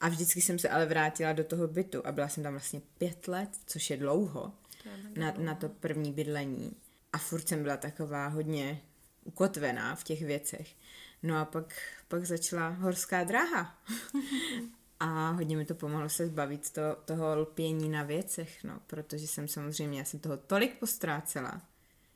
[0.00, 3.28] A vždycky jsem se ale vrátila do toho bytu a byla jsem tam vlastně pět
[3.28, 6.76] let, což je dlouho, to je na, na to první bydlení.
[7.12, 8.80] A furt jsem byla taková hodně
[9.24, 10.68] ukotvená v těch věcech.
[11.22, 11.74] No a pak,
[12.08, 13.78] pak začala horská dráha.
[15.02, 19.48] a hodně mi to pomohlo se zbavit to, toho lpění na věcech, no, protože jsem
[19.48, 21.60] samozřejmě, já jsem toho tolik postrácela.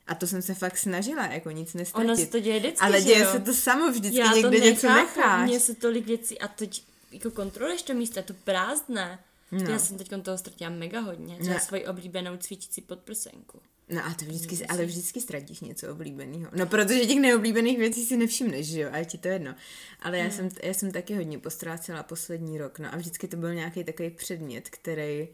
[0.07, 2.09] A to jsem se fakt snažila, jako nic nestratit.
[2.09, 3.31] Ono se to děje vždycky, Ale děje jo?
[3.31, 5.49] se to samo vždycky, já někde něco necháš.
[5.49, 9.19] Mně se tolik věcí a teď jako kontroluješ to místo, to prázdné.
[9.51, 9.71] No.
[9.71, 11.37] Já jsem teď toho ztratila mega hodně.
[11.39, 11.59] Třeba no.
[11.59, 13.61] svoji oblíbenou cvičící podprsenku.
[13.89, 16.51] No a to vždycky, ale vždycky ztratíš něco oblíbeného.
[16.55, 19.55] No protože těch neoblíbených věcí si nevšimneš, že jo, a je ti to jedno.
[19.99, 20.31] Ale já, mm.
[20.31, 24.09] jsem, já jsem taky hodně postrácela poslední rok, no a vždycky to byl nějaký takový
[24.09, 25.27] předmět, který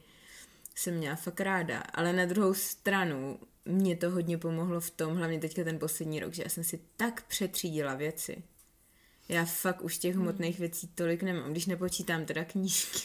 [0.75, 1.79] jsem měla fakt ráda.
[1.79, 6.33] Ale na druhou stranu mě to hodně pomohlo v tom, hlavně teďka ten poslední rok,
[6.33, 8.43] že já jsem si tak přetřídila věci.
[9.29, 10.23] Já fakt už těch hmm.
[10.23, 12.99] hmotných věcí tolik nemám, když nepočítám teda knížky.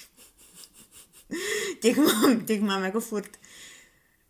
[1.81, 3.39] těch, mám, těch mám jako furt.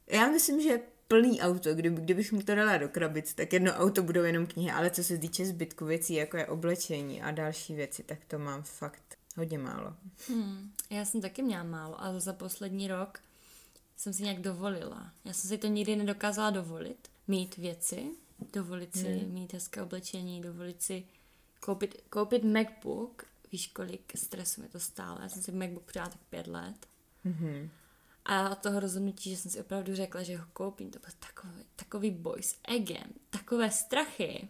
[0.07, 4.03] Já myslím, že plný auto, kdyby, kdybych mu to dala do krabic, tak jedno auto
[4.03, 8.03] budou jenom knihy, ale co se týče zbytku věcí, jako je oblečení a další věci,
[8.03, 9.95] tak to mám fakt hodně málo.
[10.29, 13.19] Hmm, já jsem taky měla málo, ale za poslední rok
[13.97, 15.13] jsem si nějak dovolila.
[15.25, 17.09] Já jsem si to nikdy nedokázala dovolit.
[17.29, 18.11] Mít věci,
[18.53, 19.33] dovolit si hmm.
[19.33, 21.05] mít hezké oblečení, dovolit si
[21.61, 23.25] koupit, koupit MacBook.
[23.53, 25.19] Víš, kolik stresu mi to stále.
[25.23, 26.87] Já jsem si MacBook přijala tak pět let.
[27.25, 27.71] hmm
[28.29, 32.11] a toho rozhodnutí, že jsem si opravdu řekla, že ho koupím, to byl takový, takový
[32.11, 34.49] boj s egem, takové strachy.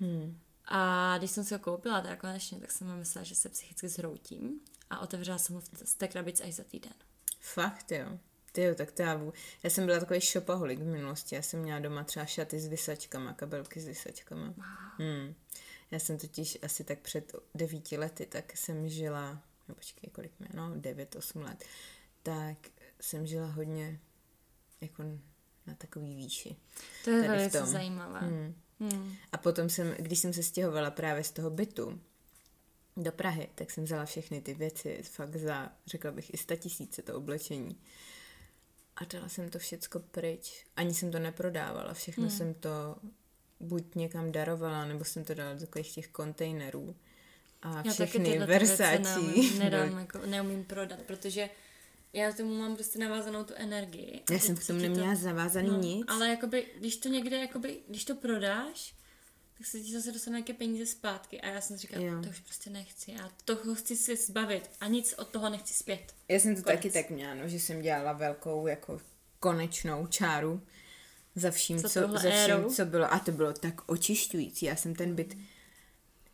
[0.00, 0.38] Hmm.
[0.64, 4.60] A když jsem si ho koupila tak konečně, tak jsem myslela, že se psychicky zhroutím
[4.90, 6.92] a otevřela jsem ho z té krabice až za týden.
[7.40, 8.18] Fakt, jo.
[8.52, 9.20] Ty jo, tak to já,
[9.62, 11.34] já jsem byla takový šopaholik v minulosti.
[11.34, 14.46] Já jsem měla doma třeba šaty s vysačkama, kabelky s vysačkama.
[14.46, 14.56] Wow.
[14.98, 15.34] Hmm.
[15.90, 20.48] Já jsem totiž asi tak před devíti lety, tak jsem žila, no počkej, kolik mě,
[20.54, 21.64] no, devět, osm let,
[22.22, 22.56] tak
[23.00, 24.00] jsem žila hodně
[24.80, 25.02] jako
[25.66, 26.56] na takový výši.
[27.04, 28.20] To je velice zajímavé.
[28.20, 28.54] Hmm.
[28.80, 29.14] Hmm.
[29.32, 32.00] A potom jsem, když jsem se stěhovala právě z toho bytu
[32.96, 37.16] do Prahy, tak jsem vzala všechny ty věci, fakt za, řekla bych, i tisíce to
[37.16, 37.76] oblečení.
[38.96, 40.66] A dala jsem to všecko pryč.
[40.76, 42.36] Ani jsem to neprodávala, všechno hmm.
[42.36, 42.96] jsem to
[43.60, 46.96] buď někam darovala, nebo jsem to dala do takových těch kontejnerů.
[47.62, 48.98] A Já všechny Versace.
[48.98, 51.50] Neumím, nedám, jako, neumím prodat, protože
[52.12, 54.22] já tomu mám prostě navázanou tu energii.
[54.30, 56.04] Já jsem v tom neměla to, zavázaný no, nic.
[56.08, 58.94] Ale jakoby, když to někde, jakoby, když to prodáš,
[59.58, 61.40] tak se ti zase dostane nějaké peníze zpátky.
[61.40, 62.22] A já jsem si říkala, jo.
[62.22, 63.12] to už prostě nechci.
[63.12, 66.14] Já toho chci si zbavit a nic od toho nechci zpět.
[66.28, 66.78] Já jsem to Konec.
[66.78, 69.00] taky tak měla, no, že jsem dělala velkou jako
[69.40, 70.62] konečnou čáru
[71.34, 73.12] za vším, co, co, za vším, co bylo.
[73.12, 74.66] A to bylo tak očišťující.
[74.66, 75.36] Já jsem ten byt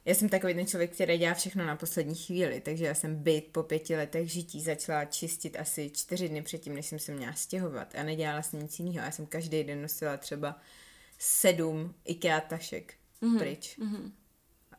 [0.06, 3.52] já jsem takový ten člověk, který dělá všechno na poslední chvíli, takže já jsem byt
[3.52, 7.94] po pěti letech žití začala čistit asi čtyři dny předtím, než jsem se měla stěhovat
[7.94, 9.04] a nedělala jsem nic jiného.
[9.04, 10.60] Já jsem každý den nosila třeba
[11.18, 13.38] sedm IKEA tašek mm-hmm.
[13.38, 13.78] pryč.
[13.78, 14.12] Mm-hmm.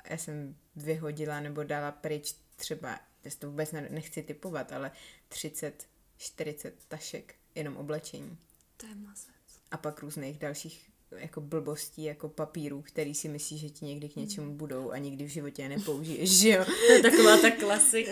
[0.10, 4.92] Já jsem vyhodila nebo dala pryč třeba, já to vůbec nechci typovat, ale
[5.28, 5.88] 30,
[6.18, 8.38] 40 tašek jenom oblečení.
[8.78, 9.32] To je mazec.
[9.72, 14.16] A pak různých dalších jako blbostí, jako papíru, který si myslíš, že ti někdy k
[14.16, 16.66] něčemu budou a nikdy v životě je nepoužiješ, že jo?
[16.66, 18.12] To je taková ta klasika.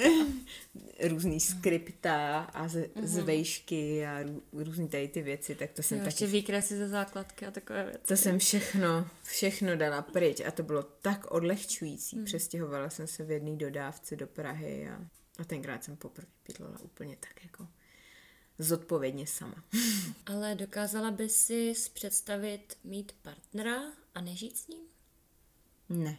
[1.04, 3.04] Různý skripta a z, mm-hmm.
[3.04, 6.14] zvejšky a rů, různý tady ty věci, tak to jsem jo, taky...
[6.14, 8.00] Ještě výkresy ze základky a takové věci.
[8.08, 12.18] To jsem všechno, všechno dala pryč a to bylo tak odlehčující.
[12.18, 12.26] Mm.
[12.26, 15.00] Přestěhovala jsem se v jedné dodávce do Prahy a,
[15.40, 17.68] a tenkrát jsem poprvé bydlela úplně tak jako
[18.60, 19.64] zodpovědně sama.
[20.26, 23.82] Ale dokázala by si představit mít partnera
[24.16, 24.84] a nežít s ním?
[25.90, 26.18] Ne.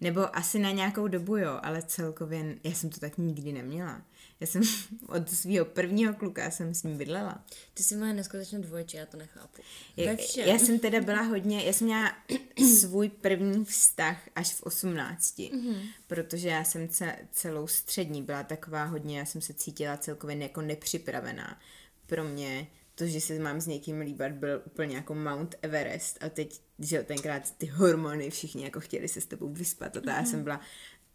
[0.00, 4.02] Nebo asi na nějakou dobu jo, ale celkově já jsem to tak nikdy neměla.
[4.40, 4.62] Já jsem
[5.06, 7.44] od svého prvního kluka jsem s ním bydlela.
[7.74, 9.62] Ty jsi moje neskutečně dvojče, já to nechápu.
[9.96, 12.12] Já, já jsem teda byla hodně, já jsem měla
[12.78, 15.88] svůj první vztah až v 18, mm-hmm.
[16.06, 16.88] protože já jsem
[17.32, 21.60] celou střední byla taková hodně, já jsem se cítila celkově jako nepřipravená.
[22.06, 26.28] Pro mě to, že se mám s někým líbat, byl úplně jako Mount Everest a
[26.28, 30.16] teď, že tenkrát ty hormony všichni jako chtěli se s tebou vyspat a to mm-hmm.
[30.16, 30.44] já jsem mhm.
[30.44, 30.60] byla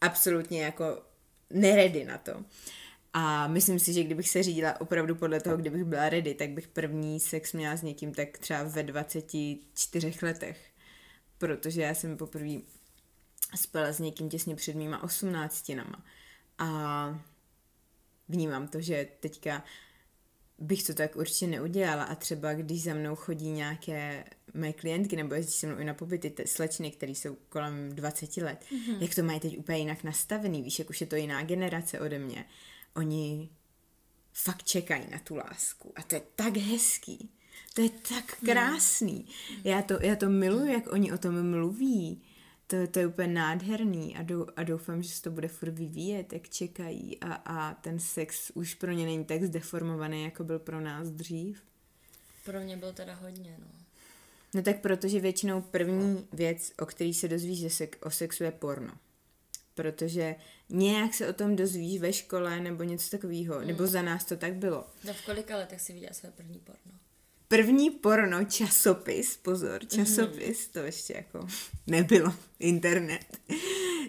[0.01, 1.01] absolutně jako
[1.49, 2.43] neready na to.
[3.13, 6.67] A myslím si, že kdybych se řídila opravdu podle toho, kdybych byla ready, tak bych
[6.67, 10.69] první sex měla s někým tak třeba ve 24 letech.
[11.37, 12.55] Protože já jsem poprvé
[13.55, 16.05] spala s někým těsně před mýma osmnáctinama.
[16.57, 17.21] A
[18.29, 19.63] vnímám to, že teďka
[20.59, 25.33] bych to tak určitě neudělala a třeba když za mnou chodí nějaké mé klientky nebo
[25.33, 28.97] jezdí se mnou i na pobyty ty slečny, které jsou kolem 20 let, mm-hmm.
[29.01, 32.19] jak to mají teď úplně jinak nastavený, víš, jak už je to jiná generace ode
[32.19, 32.45] mě.
[32.95, 33.49] Oni
[34.33, 37.29] fakt čekají na tu lásku a to je tak hezký.
[37.73, 38.51] To je tak mhm.
[38.51, 39.25] krásný.
[39.63, 42.21] Já to, já to miluji, jak oni o tom mluví
[42.69, 46.33] to, to je úplně nádherný a, dou, a doufám, že se to bude furt vyvíjet,
[46.33, 50.81] jak čekají a, a ten sex už pro ně není tak zdeformovaný, jako byl pro
[50.81, 51.63] nás dřív.
[52.45, 53.67] Pro mě byl teda hodně, no.
[54.53, 58.51] No tak protože většinou první věc, o který se dozvíš že se, o sexu je
[58.51, 58.93] porno.
[59.79, 60.35] Protože
[60.69, 63.67] nějak se o tom dozvíš ve škole nebo něco takového, mm.
[63.67, 64.85] nebo za nás to tak bylo.
[65.03, 66.99] No v kolika letech si viděla své první porno?
[67.47, 69.89] první porno časopis, pozor, mhm.
[69.89, 70.71] časopis, mm-hmm.
[70.71, 71.47] to ještě jako
[71.87, 73.39] nebylo, internet.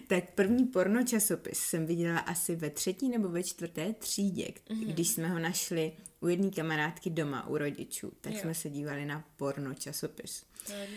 [0.07, 4.93] tak první porno časopis jsem viděla asi ve třetí nebo ve čtvrté třídě, mm-hmm.
[4.93, 8.39] když jsme ho našli u jedné kamarádky doma, u rodičů, tak jo.
[8.39, 10.45] jsme se dívali na porno časopis.
[10.65, 10.87] To je.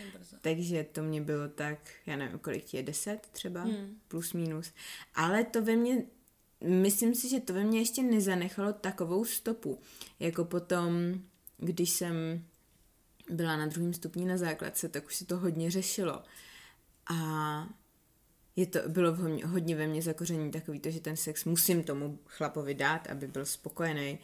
[0.41, 3.97] Takže to mě bylo tak, já nevím, kolik ti je, deset třeba, mm.
[4.07, 4.73] plus minus.
[5.15, 6.03] Ale to ve mně,
[6.67, 9.79] myslím si, že to ve mně ještě nezanechalo takovou stopu,
[10.19, 10.93] jako potom
[11.57, 12.45] když jsem
[13.29, 16.23] byla na druhém stupni na základce, tak už se to hodně řešilo.
[17.13, 17.69] A
[18.55, 22.19] je to, bylo hodně, hodně ve mně zakoření takový to, že ten sex musím tomu
[22.25, 24.19] chlapovi dát, aby byl spokojený.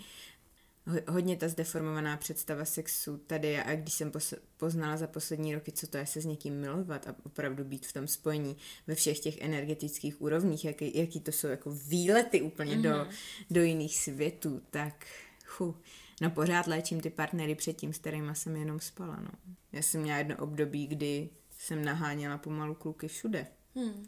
[1.08, 4.12] Hodně ta zdeformovaná představa sexu tady a když jsem
[4.58, 7.94] poznala za poslední roky, co to je se s někým milovat a opravdu být v
[7.94, 12.82] tom spojení ve všech těch energetických úrovních, jaký, jaký to jsou jako výlety úplně mm-hmm.
[12.82, 13.10] do, mhm.
[13.52, 15.06] do jiných světů, tak
[15.46, 15.76] chu,
[16.22, 19.32] No pořád léčím ty partnery předtím, s kterými jsem jenom spala, no.
[19.72, 23.48] Já jsem měla jedno období, kdy jsem naháněla pomalu kluky všude.
[23.76, 24.08] Hmm.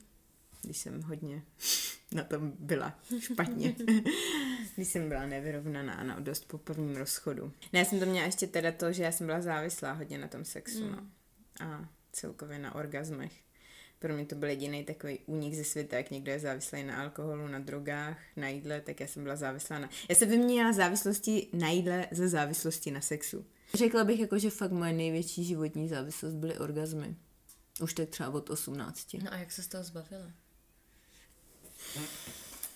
[0.64, 1.44] Když jsem hodně
[2.12, 3.76] na tom byla špatně.
[4.76, 7.52] když jsem byla nevyrovnaná, no, dost po prvním rozchodu.
[7.74, 10.28] Ne, já jsem to měla ještě teda to, že já jsem byla závislá hodně na
[10.28, 10.92] tom sexu, hmm.
[10.92, 11.08] no.
[11.68, 13.32] A celkově na orgazmech
[14.04, 17.48] pro mě to byl jediný takový únik ze světa, jak někdo je závislý na alkoholu,
[17.48, 19.90] na drogách, na jídle, tak já jsem byla závislá na...
[20.10, 23.46] Já jsem vyměnila závislosti na jídle ze závislosti na sexu.
[23.74, 27.16] Řekla bych jako, že fakt moje největší životní závislost byly orgazmy.
[27.82, 29.14] Už tak třeba od 18.
[29.14, 30.32] No a jak se z toho zbavila?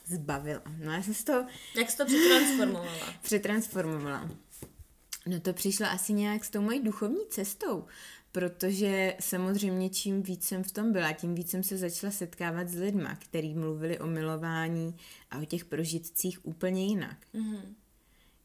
[0.06, 0.62] Zbavila.
[0.84, 1.46] No já jsem z toho...
[1.76, 3.14] Jak jsi to přetransformovala?
[3.22, 4.30] přetransformovala.
[5.28, 7.86] No to přišlo asi nějak s tou mojí duchovní cestou,
[8.32, 12.76] protože samozřejmě čím víc jsem v tom byla, tím víc jsem se začala setkávat s
[12.76, 14.96] lidma, který mluvili o milování
[15.32, 17.18] a o těch prožitcích úplně jinak.
[17.36, 17.62] Mm-hmm.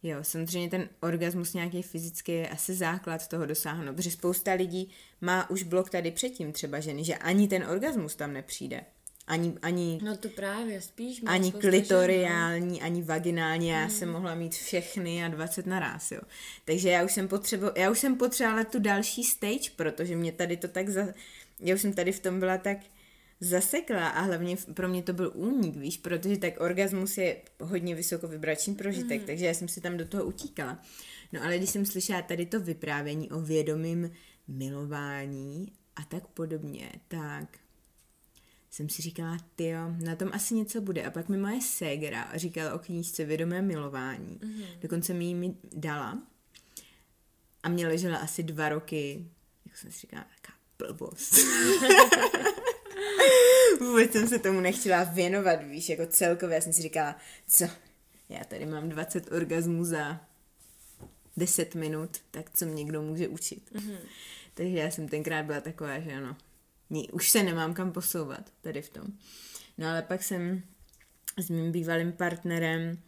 [0.02, 5.50] Jo, samozřejmě ten orgasmus nějaký fyzický je asi základ toho dosáhnout, protože spousta lidí má
[5.50, 8.84] už blok tady předtím třeba ženy, že ani ten orgasmus tam nepřijde.
[9.26, 13.90] Ani, ani, no to právě, spíš ani klitoriální, žen, ani vaginální, já hmm.
[13.90, 16.20] jsem mohla mít všechny a 20 naraz, jo.
[16.64, 20.56] Takže já už jsem potřebo, já už jsem potřebovala tu další stage, protože mě tady
[20.56, 21.06] to tak za,
[21.60, 22.78] já už jsem tady v tom byla tak
[23.40, 28.74] zasekla a hlavně pro mě to byl únik, víš, protože tak orgasmus je hodně vysokovibrační
[28.74, 29.26] prožitek, hmm.
[29.26, 30.82] takže já jsem si tam do toho utíkala.
[31.32, 34.10] No ale když jsem slyšela tady to vyprávění o vědomím
[34.48, 37.61] milování a tak podobně, tak
[38.72, 39.72] jsem si říkala, ty
[40.04, 41.04] na tom asi něco bude.
[41.04, 44.38] A pak mi moje ségra říkala o knížce Vědomé milování.
[44.42, 44.66] Mm-hmm.
[44.80, 46.22] Dokonce mi ji mi dala.
[47.62, 49.26] A mě ležela asi dva roky,
[49.66, 51.34] jak jsem si říkala, taká blbost.
[53.80, 56.54] Vůbec jsem se tomu nechtěla věnovat, víš, jako celkově.
[56.54, 57.64] Já jsem si říkala, co,
[58.28, 60.20] já tady mám 20 orgasmů za
[61.36, 63.70] 10 minut, tak co mě někdo může učit.
[63.74, 63.98] Mm-hmm.
[64.54, 66.36] Takže já jsem tenkrát byla taková, že ano,
[67.12, 69.04] už se nemám kam posouvat tady v tom.
[69.78, 70.62] No ale pak jsem
[71.38, 72.98] s mým bývalým partnerem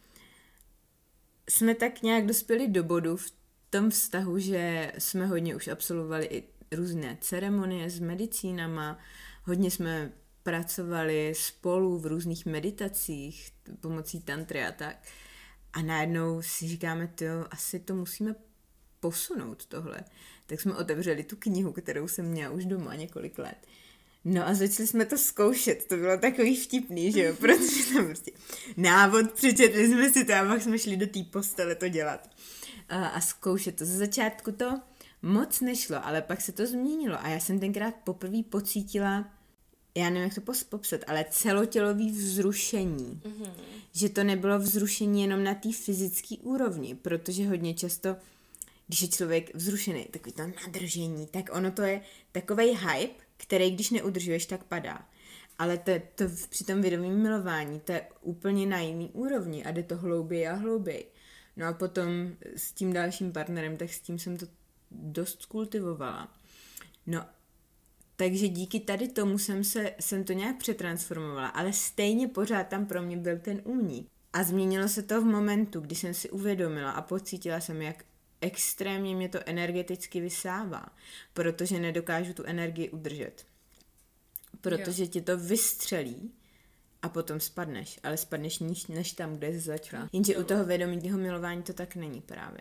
[1.50, 3.32] jsme tak nějak dospěli do bodu v
[3.70, 8.98] tom vztahu, že jsme hodně už absolvovali i různé ceremonie s medicínama,
[9.44, 14.96] hodně jsme pracovali spolu v různých meditacích pomocí tantry a tak.
[15.72, 18.34] A najednou si říkáme, ty asi to musíme
[19.04, 20.00] posunout tohle.
[20.46, 23.56] Tak jsme otevřeli tu knihu, kterou jsem měla už doma několik let.
[24.24, 28.32] No a začali jsme to zkoušet, to bylo takový vtipný, že jo, protože tam prostě
[28.76, 32.30] návod, přečetli jsme si to a pak jsme šli do té postele to dělat
[32.88, 33.84] a, a zkoušet to.
[33.84, 34.80] Ze začátku to
[35.22, 39.30] moc nešlo, ale pak se to změnilo a já jsem tenkrát poprvé pocítila,
[39.94, 43.20] já nevím, jak to popsat, ale celotělový vzrušení.
[43.24, 43.50] Mm-hmm.
[43.92, 48.16] Že to nebylo vzrušení jenom na té fyzické úrovni, protože hodně často,
[48.86, 52.00] když je člověk vzrušený, takový to nadržení, tak ono to je
[52.32, 55.08] takový hype, který když neudržuješ, tak padá.
[55.58, 59.82] Ale to, to při tom vědomém milování, to je úplně na jiný úrovni a jde
[59.82, 61.10] to hlouběji a hlouběji.
[61.56, 62.08] No a potom
[62.56, 64.46] s tím dalším partnerem, tak s tím jsem to
[64.90, 66.32] dost kultivovala.
[67.06, 67.26] No,
[68.16, 73.02] takže díky tady tomu jsem, se, jsem to nějak přetransformovala, ale stejně pořád tam pro
[73.02, 74.06] mě byl ten únik.
[74.32, 78.04] A změnilo se to v momentu, kdy jsem si uvědomila a pocítila jsem, jak
[78.44, 80.86] extrémně mě to energeticky vysává,
[81.34, 83.46] protože nedokážu tu energii udržet.
[84.60, 85.08] Protože jo.
[85.08, 86.32] ti to vystřelí
[87.02, 90.08] a potom spadneš, ale spadneš níž než tam, kde jsi začala.
[90.12, 92.60] Jenže u toho vědomího milování to tak není právě.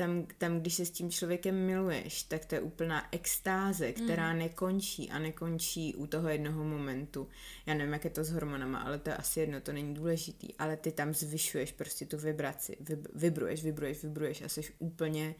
[0.00, 4.38] Tam, tam, když se s tím člověkem miluješ, tak to je úplná extáze, která mm.
[4.38, 7.28] nekončí a nekončí u toho jednoho momentu.
[7.66, 10.54] Já nevím, jak je to s hormonama, ale to je asi jedno, to není důležitý.
[10.54, 12.76] Ale ty tam zvyšuješ prostě tu vibraci.
[12.80, 15.34] Vib, vibruješ, vibruješ, vibruješ a jsi úplně,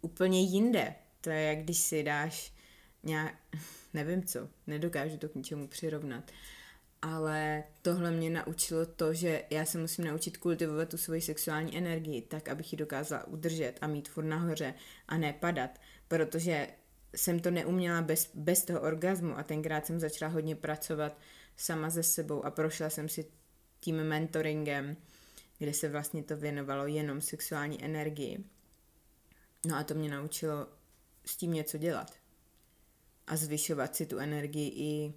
[0.00, 0.94] úplně jinde.
[1.20, 2.52] To je jak když si dáš
[3.02, 3.34] nějak,
[3.94, 6.30] nevím co, nedokážu to k ničemu přirovnat
[7.02, 12.22] ale tohle mě naučilo to, že já se musím naučit kultivovat tu svoji sexuální energii
[12.22, 14.74] tak, abych ji dokázala udržet a mít furt nahoře
[15.08, 15.70] a ne padat,
[16.08, 16.68] protože
[17.16, 21.18] jsem to neuměla bez, bez toho orgazmu a tenkrát jsem začala hodně pracovat
[21.56, 23.26] sama se sebou a prošla jsem si
[23.80, 24.96] tím mentoringem,
[25.58, 28.44] kde se vlastně to věnovalo jenom sexuální energii.
[29.66, 30.66] No a to mě naučilo
[31.24, 32.14] s tím něco dělat
[33.26, 35.14] a zvyšovat si tu energii i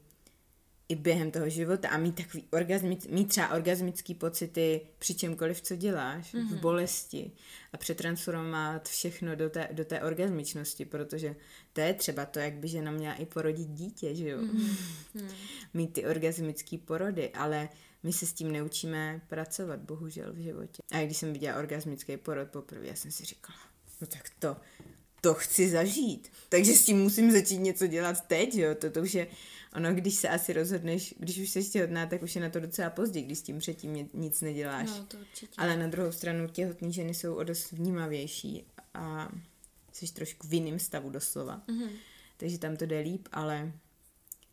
[0.89, 5.75] i během toho života a mít takový orgasmic, mít třeba orgasmický pocity při čemkoliv, co
[5.75, 6.47] děláš, mm-hmm.
[6.47, 6.59] v mhm.
[6.59, 7.31] bolesti
[7.73, 11.35] a přetransformovat všechno do té, do té orgasmičnosti, protože
[11.73, 14.41] to je třeba to, jak by žena měla i porodit dítě, že jo?
[14.41, 14.75] Mm-hmm.
[15.73, 17.69] mít ty orgasmické porody, ale
[18.03, 20.83] my se s tím neučíme pracovat, bohužel, v životě.
[20.91, 23.59] A když jsem viděla orgasmický porod poprvé, já jsem si říkala,
[24.01, 24.57] no tak to,
[25.21, 26.31] to chci zažít.
[26.49, 28.75] Takže s tím musím začít něco dělat teď, jo?
[28.75, 29.27] To, to už je
[29.75, 32.89] ono, když se asi rozhodneš, když už jsi těhotná, tak už je na to docela
[32.89, 34.89] pozdě, když s tím předtím nic neděláš.
[34.89, 35.53] No, to určitě.
[35.57, 39.31] Ale na druhou stranu těhotné ženy jsou o dost vnímavější a
[39.91, 41.61] jsi trošku v jiném stavu doslova.
[41.67, 41.89] Mm-hmm.
[42.37, 43.73] Takže tam to jde líp, ale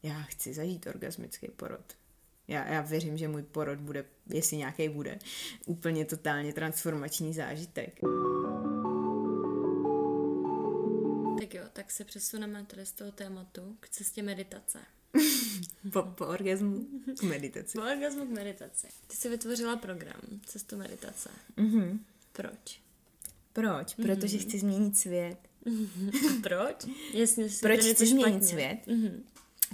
[0.02, 1.96] já chci zažít orgasmický porod.
[2.48, 5.18] Já, já věřím, že můj porod bude, jestli nějaký bude,
[5.66, 8.00] úplně totálně transformační zážitek.
[11.38, 14.78] Tak jo, tak se přesuneme tady z toho tématu k cestě meditace.
[15.92, 16.86] po, po orgasmu
[17.18, 17.78] k meditaci.
[17.78, 18.86] Po orgasmu k meditaci.
[19.06, 21.30] Ty jsi vytvořila program Cestu meditace.
[21.58, 21.98] Mm-hmm.
[22.32, 22.80] Proč?
[23.52, 23.96] Proč?
[23.96, 24.02] Mm-hmm.
[24.02, 25.38] Protože chci změnit svět.
[25.66, 25.70] A
[26.42, 26.86] proč?
[27.12, 28.78] Jasně, Proč chci změnit svět?
[28.86, 29.20] Mm-hmm.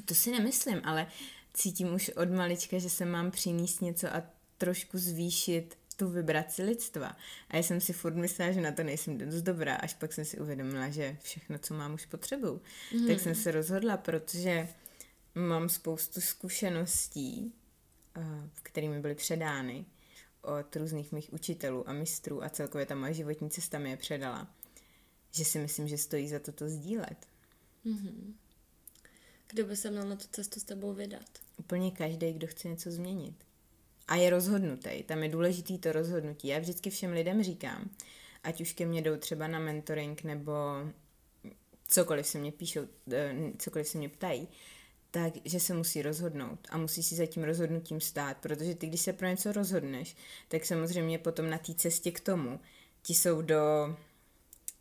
[0.04, 1.06] To si nemyslím, ale
[1.54, 4.22] cítím už od malička, že se mám přinést něco a
[4.58, 7.16] trošku zvýšit tu vibraci lidstva.
[7.48, 10.24] A já jsem si furt myslela, že na to nejsem dost dobrá, až pak jsem
[10.24, 12.60] si uvědomila, že všechno, co mám, už potřebuju.
[12.94, 13.06] Mm.
[13.06, 14.68] Tak jsem se rozhodla, protože
[15.34, 17.52] mám spoustu zkušeností,
[18.16, 19.84] eh, které mi byly předány
[20.42, 24.54] od různých mých učitelů a mistrů a celkově ta moje životní cesta mi je předala,
[25.30, 27.26] že si myslím, že stojí za to to sdílet.
[27.86, 28.34] Mm-hmm.
[29.46, 31.28] Kdo by se měl na tu cestu s tebou vydat?
[31.56, 33.34] Úplně každý, kdo chce něco změnit.
[34.08, 35.02] A je rozhodnutý.
[35.02, 36.48] Tam je důležitý to rozhodnutí.
[36.48, 37.90] Já vždycky všem lidem říkám,
[38.42, 40.52] ať už ke mně jdou třeba na mentoring nebo
[41.88, 42.80] cokoliv se mě píšou,
[43.12, 44.48] eh, cokoliv se mě ptají,
[45.12, 49.12] takže se musí rozhodnout a musí si za tím rozhodnutím stát, protože ty, když se
[49.12, 50.16] pro něco rozhodneš,
[50.48, 52.60] tak samozřejmě potom na té cestě k tomu
[53.02, 53.96] ti jsou do,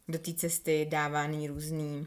[0.08, 2.06] do té cesty dávány různé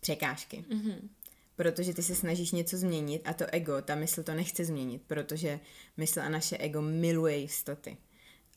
[0.00, 0.64] překážky.
[0.70, 1.08] Mm-hmm.
[1.56, 5.60] Protože ty se snažíš něco změnit a to ego, ta mysl to nechce změnit, protože
[5.96, 7.96] mysl a naše ego miluje jistoty.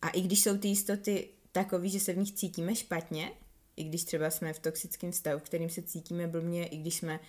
[0.01, 3.31] A i když jsou ty jistoty takový, že se v nich cítíme špatně,
[3.79, 7.19] i když třeba jsme v toxickém stavu, v kterým se cítíme blbně, i když jsme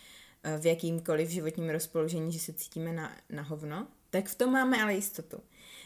[0.43, 4.83] Eh, v jakýmkoliv životním rozpoložení, že se cítíme na, na hovno, tak v tom máme
[4.83, 5.41] ale jistotu.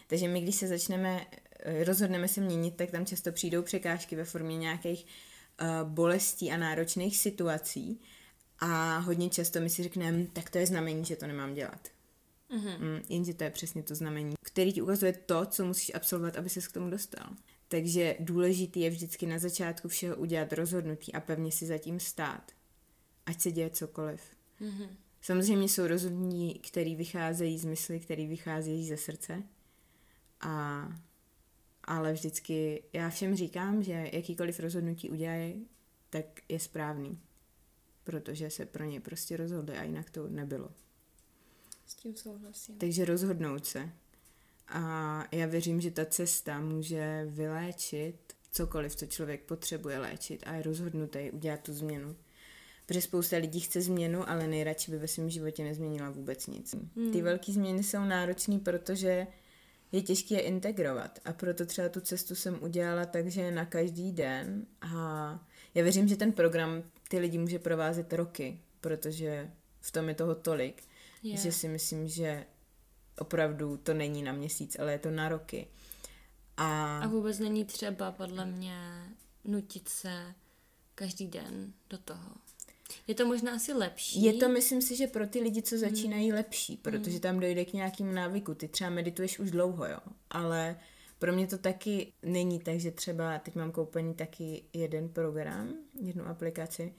[0.06, 1.26] Takže my, když se začneme,
[1.60, 5.06] eh, rozhodneme se měnit, tak tam často přijdou překážky ve formě nějakých
[5.60, 8.00] uh, bolestí a náročných situací
[8.58, 11.88] a hodně často my si řekneme, tak to je znamení, že to nemám dělat.
[12.50, 12.78] Mm-hmm.
[12.78, 16.48] Mm, jenže to je přesně to znamení, který ti ukazuje to, co musíš absolvovat, aby
[16.48, 17.26] ses k tomu dostal.
[17.68, 22.52] Takže důležitý je vždycky na začátku všeho udělat rozhodnutí a pevně si zatím stát.
[23.26, 24.20] Ať se děje cokoliv.
[24.60, 24.88] Mm-hmm.
[25.22, 29.42] Samozřejmě jsou rozhodnutí, které vycházejí z mysli, které vycházejí ze srdce.
[30.40, 30.88] A,
[31.84, 35.66] ale vždycky já všem říkám, že jakýkoliv rozhodnutí udělají,
[36.10, 37.18] tak je správný.
[38.04, 40.70] Protože se pro ně prostě rozhodli a jinak to nebylo.
[41.86, 42.78] S tím souhlasím.
[42.78, 43.92] Takže rozhodnout se.
[44.68, 48.16] A já věřím, že ta cesta může vyléčit
[48.50, 52.16] cokoliv, co člověk potřebuje léčit a je rozhodnutý udělat tu změnu.
[52.86, 56.74] Protože spousta lidí chce změnu, ale nejradši by ve svém životě nezměnila vůbec nic.
[56.96, 57.12] Hmm.
[57.12, 59.26] Ty velké změny jsou náročné, protože
[59.92, 61.18] je těžké je integrovat.
[61.24, 64.66] A proto třeba tu cestu jsem udělala takže na každý den.
[64.80, 69.50] A já věřím, že ten program ty lidi může provázet roky, protože
[69.80, 70.82] v tom je toho tolik,
[71.22, 71.40] yeah.
[71.40, 72.44] že si myslím, že
[73.18, 75.66] opravdu to není na měsíc, ale je to na roky.
[76.56, 78.76] A, a vůbec není třeba podle mě
[79.44, 80.34] nutit se
[80.94, 82.30] každý den do toho.
[83.06, 84.22] Je to možná asi lepší.
[84.22, 86.36] Je to, myslím si, že pro ty lidi, co začínají, hmm.
[86.36, 87.20] lepší, protože hmm.
[87.20, 88.54] tam dojde k nějakému návyku.
[88.54, 89.98] Ty třeba medituješ už dlouho, jo,
[90.30, 90.76] ale
[91.18, 96.26] pro mě to taky není tak, že třeba teď mám koupený taky jeden program, jednu
[96.26, 96.94] aplikaci,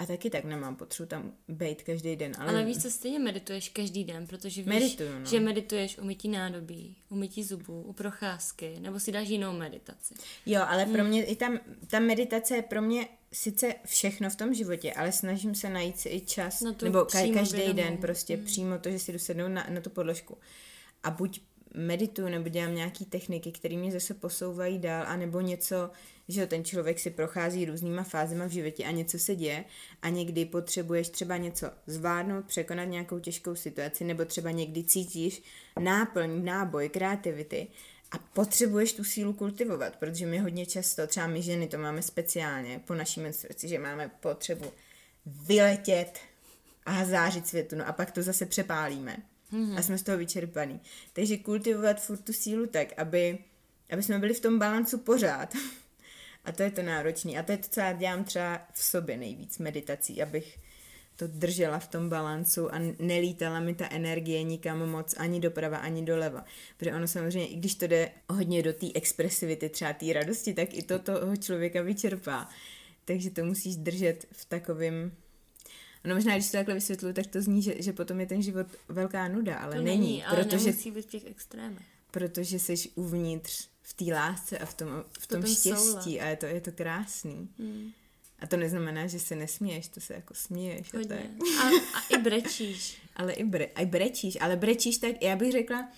[0.00, 2.32] a taky tak nemám potřebu tam být každý den.
[2.38, 5.26] Ale, ale víš, co stejně medituješ každý den, protože víš, Medituju, no.
[5.26, 10.14] že medituješ u mytí nádobí, u mytí zubů, u procházky, nebo si dáš jinou meditaci.
[10.46, 10.92] Jo, ale hmm.
[10.92, 15.12] pro mě i tam, ta meditace je pro mě sice všechno v tom životě, ale
[15.12, 18.44] snažím se najít si i čas, nebo ka- každý den prostě hmm.
[18.44, 20.38] přímo to, že si jdu sednout na, na tu podložku.
[21.02, 21.40] A buď
[21.74, 25.90] medituju nebo dělám nějaký techniky, které mě zase posouvají dál, anebo něco,
[26.28, 29.64] že ten člověk si prochází různýma fázema v životě a něco se děje
[30.02, 35.42] a někdy potřebuješ třeba něco zvládnout, překonat nějakou těžkou situaci, nebo třeba někdy cítíš
[35.80, 37.66] náplň, náboj, kreativity
[38.10, 42.80] a potřebuješ tu sílu kultivovat, protože my hodně často, třeba my ženy to máme speciálně
[42.86, 44.72] po naší menstruaci, že máme potřebu
[45.26, 46.18] vyletět
[46.86, 49.16] a zářit světu, no a pak to zase přepálíme
[49.52, 49.78] mm-hmm.
[49.78, 50.80] a jsme z toho vyčerpaný.
[51.12, 53.38] Takže kultivovat furt tu sílu tak, aby,
[53.92, 55.54] aby jsme byli v tom balancu pořád.
[56.44, 57.32] a to je to náročné.
[57.32, 60.58] A to je to, co já dělám třeba v sobě nejvíc meditací, abych
[61.20, 66.02] to držela v tom balancu a nelítala mi ta energie nikam moc ani doprava, ani
[66.02, 66.44] doleva.
[66.76, 70.74] Protože ono samozřejmě, i když to jde hodně do té expresivity, třeba té radosti, tak
[70.74, 72.48] i to toho člověka vyčerpá.
[73.04, 75.12] Takže to musíš držet v takovém
[76.04, 78.66] No možná, když to takhle vysvětluji, tak to zní, že, že potom je ten život
[78.88, 81.86] velká nuda, ale to není, není ale protože, nemusí být v těch extrémech.
[82.10, 86.24] Protože jsi uvnitř v té lásce a v tom, v tom štěstí soula.
[86.24, 87.48] a je to, je to krásný.
[87.58, 87.90] Hmm.
[88.38, 90.94] A to neznamená, že se nesměješ, to se jako směješ.
[90.94, 91.16] Hodně.
[91.16, 91.72] A, tak.
[91.94, 93.02] a, a i brečíš.
[93.16, 95.88] ale i, bre, i brečíš, ale brečíš tak, já bych řekla,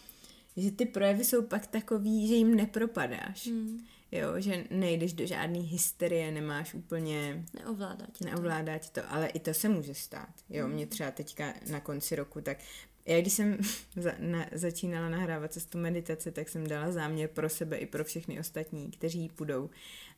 [0.56, 3.46] že ty projevy jsou pak takový, že jim nepropadáš.
[3.46, 3.86] Hmm.
[4.12, 7.44] Jo, že nejdeš do žádné hysterie, nemáš úplně...
[7.54, 10.34] Neovládá tě Neovládá tě to, ale i to se může stát.
[10.48, 10.72] Jo, mm.
[10.72, 12.58] mě třeba teďka na konci roku, tak
[13.06, 13.58] já když jsem
[13.96, 18.40] za, na, začínala nahrávat cestu meditace, tak jsem dala záměr pro sebe i pro všechny
[18.40, 19.70] ostatní, kteří půjdou,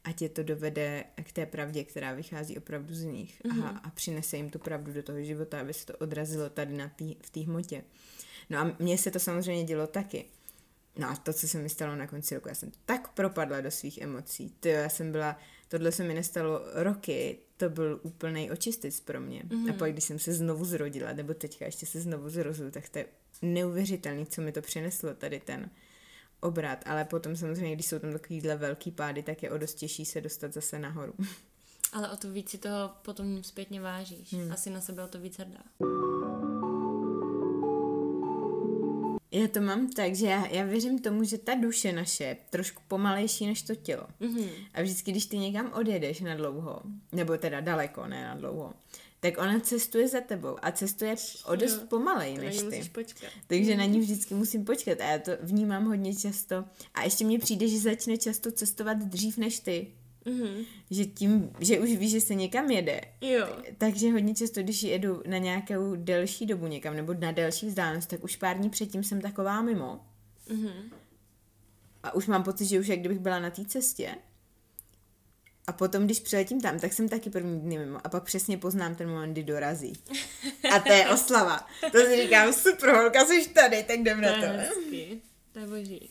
[0.05, 3.65] ať je to dovede k té pravdě, která vychází opravdu z nich mm-hmm.
[3.65, 6.89] a, a přinese jim tu pravdu do toho života, aby se to odrazilo tady na
[6.89, 7.85] tý, v té hmotě.
[8.51, 10.25] No a mně se to samozřejmě dělo taky.
[10.97, 13.71] No a to, co se mi stalo na konci roku, já jsem tak propadla do
[13.71, 14.55] svých emocí.
[14.61, 15.39] To já jsem byla,
[15.69, 19.43] tohle se mi nestalo roky, to byl úplný očistic pro mě.
[19.43, 19.71] Mm-hmm.
[19.71, 22.99] A pak, když jsem se znovu zrodila, nebo teďka ještě se znovu zrozila, tak to
[22.99, 23.07] je
[23.43, 25.71] neuvěřitelný, co mi to přineslo, tady ten
[26.41, 26.85] obrat.
[26.87, 30.21] Ale potom samozřejmě, když jsou tam takovýhle velký pády, tak je o dost těžší se
[30.21, 31.15] dostat zase nahoru.
[31.93, 34.33] Ale o to víc si toho potom zpětně vážíš.
[34.33, 34.53] Hmm.
[34.53, 35.61] Asi na sebe o to víc hrdá.
[39.35, 42.83] Já to mám tak, že já, já věřím tomu, že ta duše naše je trošku
[42.89, 44.07] pomalejší než to tělo.
[44.21, 44.49] Mm-hmm.
[44.75, 46.81] A vždycky, když ty někam odjedeš na dlouho,
[47.13, 48.73] nebo teda daleko, ne na dlouho,
[49.21, 51.17] tak ona cestuje za tebou a cestuje
[51.47, 52.91] o dost jo, pomalej než ty.
[52.93, 53.31] Počkat.
[53.47, 53.79] Takže mm.
[53.79, 56.65] na ní vždycky musím počkat a já to vnímám hodně často.
[56.95, 59.93] A ještě mně přijde, že začne často cestovat dřív než ty.
[60.27, 60.67] Mm-hmm.
[60.91, 63.01] Že tím, že už víš, že se někam jede.
[63.21, 63.47] Jo.
[63.79, 68.25] Takže hodně často, když jedu na nějakou delší dobu někam, nebo na delší vzdálenost, tak
[68.25, 70.01] už pár dní předtím jsem taková mimo.
[70.49, 70.91] Mm-hmm.
[72.03, 74.15] A už mám pocit, že už jak kdybych byla na té cestě.
[75.67, 77.99] A potom, když přiletím tam, tak jsem taky první dny mimo.
[78.05, 79.93] A pak přesně poznám ten moment, kdy dorazí.
[80.77, 81.69] A to je oslava.
[81.93, 84.41] To si říkám, super, holka, jsi tady, tak jdem na to.
[84.41, 85.23] To je hezký.
[85.53, 86.11] To je boží.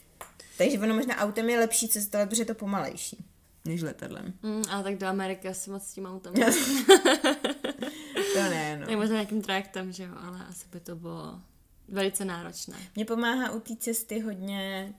[0.57, 3.25] Takže ono možná autem je lepší cestovat, protože je to pomalejší
[3.65, 4.33] než letadlem.
[4.41, 6.33] Mm, a tak do Ameriky asi moc s tím autem.
[8.33, 8.85] to ne, no.
[8.85, 11.41] Tak možná nějakým trajektem, že jo, ale asi by to bylo
[11.87, 12.77] velice náročné.
[12.95, 14.93] Mě pomáhá u té cesty hodně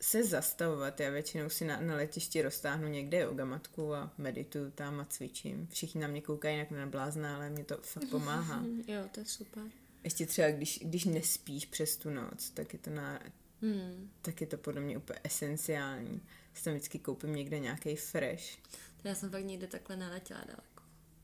[0.00, 1.00] se zastavovat.
[1.00, 5.68] Já většinou si na, na letišti roztáhnu někde jogamatku a medituju tam a cvičím.
[5.70, 8.64] Všichni na mě koukají jak na blázna, ale mě to fakt pomáhá.
[8.88, 9.62] jo, to je super.
[10.04, 13.20] Ještě třeba, když, když nespíš přes tu noc, tak je to, na,
[13.62, 14.10] hmm.
[14.22, 16.22] tak je to podle mě úplně esenciální.
[16.56, 18.56] Si tam vždycky koupím někde nějaký fresh.
[19.02, 20.82] To já jsem fakt někde takhle neletěla daleko.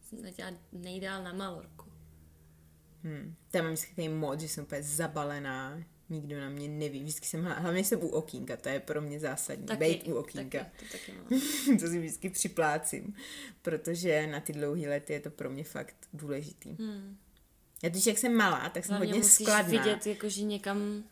[0.08, 1.92] Jsem letěla nejdál na Malorku.
[3.02, 3.34] Hmm.
[3.50, 7.02] Tam mám vždycky moc, že jsem úplně zabalená, nikdo na mě neví.
[7.02, 9.66] Vždycky jsem, hlavně jsem u okýnka, to je pro mě zásadní.
[9.66, 10.58] Taky, Bejt u okýnka.
[10.58, 13.14] Taky, to, taky to si vždycky připlácím,
[13.62, 16.70] protože na ty dlouhé lety je to pro mě fakt důležitý.
[16.70, 17.16] Hmm.
[17.82, 19.82] Já když jak jsem malá, tak jsem hlavně hodně musíš skladná.
[19.82, 21.04] vidět, jako, že někam,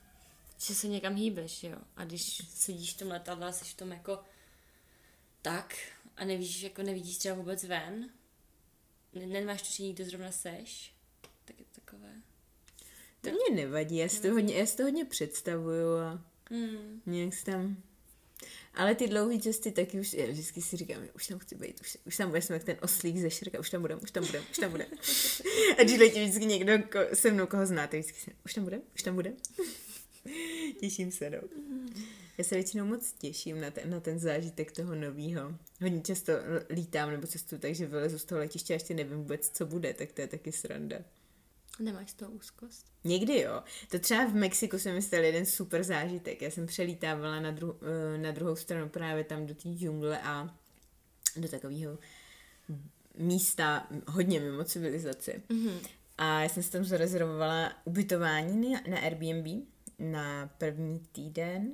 [0.66, 1.76] že se někam hýbeš, jo.
[1.96, 4.18] A když sedíš v tom letadle a jsi v tom jako
[5.42, 5.76] tak
[6.16, 8.10] a nevíš, jako nevidíš třeba vůbec ven,
[9.14, 10.94] nemáš tušení, kde zrovna seš,
[11.44, 12.12] tak je to takové.
[13.20, 17.02] To mě nevadí, já si to hodně, já si to hodně představuju a mm.
[17.06, 17.82] nějak si tam...
[18.74, 21.98] Ale ty dlouhé cesty taky už, já vždycky si říkám, už tam chci být, už,
[22.06, 24.58] už tam budeme, jak ten oslík ze šrka, už tam budeme, už tam budeme, už
[24.58, 24.90] tam budeme.
[25.78, 28.82] a když letí vždycky někdo ko, se mnou, koho znáte, vždycky si, už tam budeme,
[28.94, 29.36] už tam budeme.
[30.80, 31.38] těším se, no.
[32.38, 35.54] Já se většinou moc těším na ten, na ten zážitek toho novýho.
[35.82, 36.32] Hodně často
[36.70, 40.12] lítám nebo cestu, takže vylezu z toho letiště a ještě nevím vůbec, co bude, tak
[40.12, 40.96] to je taky sranda.
[41.80, 42.86] Nemáš to úzkost?
[43.04, 43.62] Někdy jo.
[43.90, 46.42] To třeba v Mexiku jsem myslel jeden super zážitek.
[46.42, 50.56] Já jsem přelítávala na, dru- eh, na druhou stranu právě tam do té džungle a
[51.36, 51.98] do takového
[53.16, 55.42] místa hodně mimo civilizaci.
[55.48, 55.80] Mm-hmm.
[56.18, 59.66] A já jsem si tam zarezervovala ubytování na, na Airbnb
[60.00, 61.72] na první týden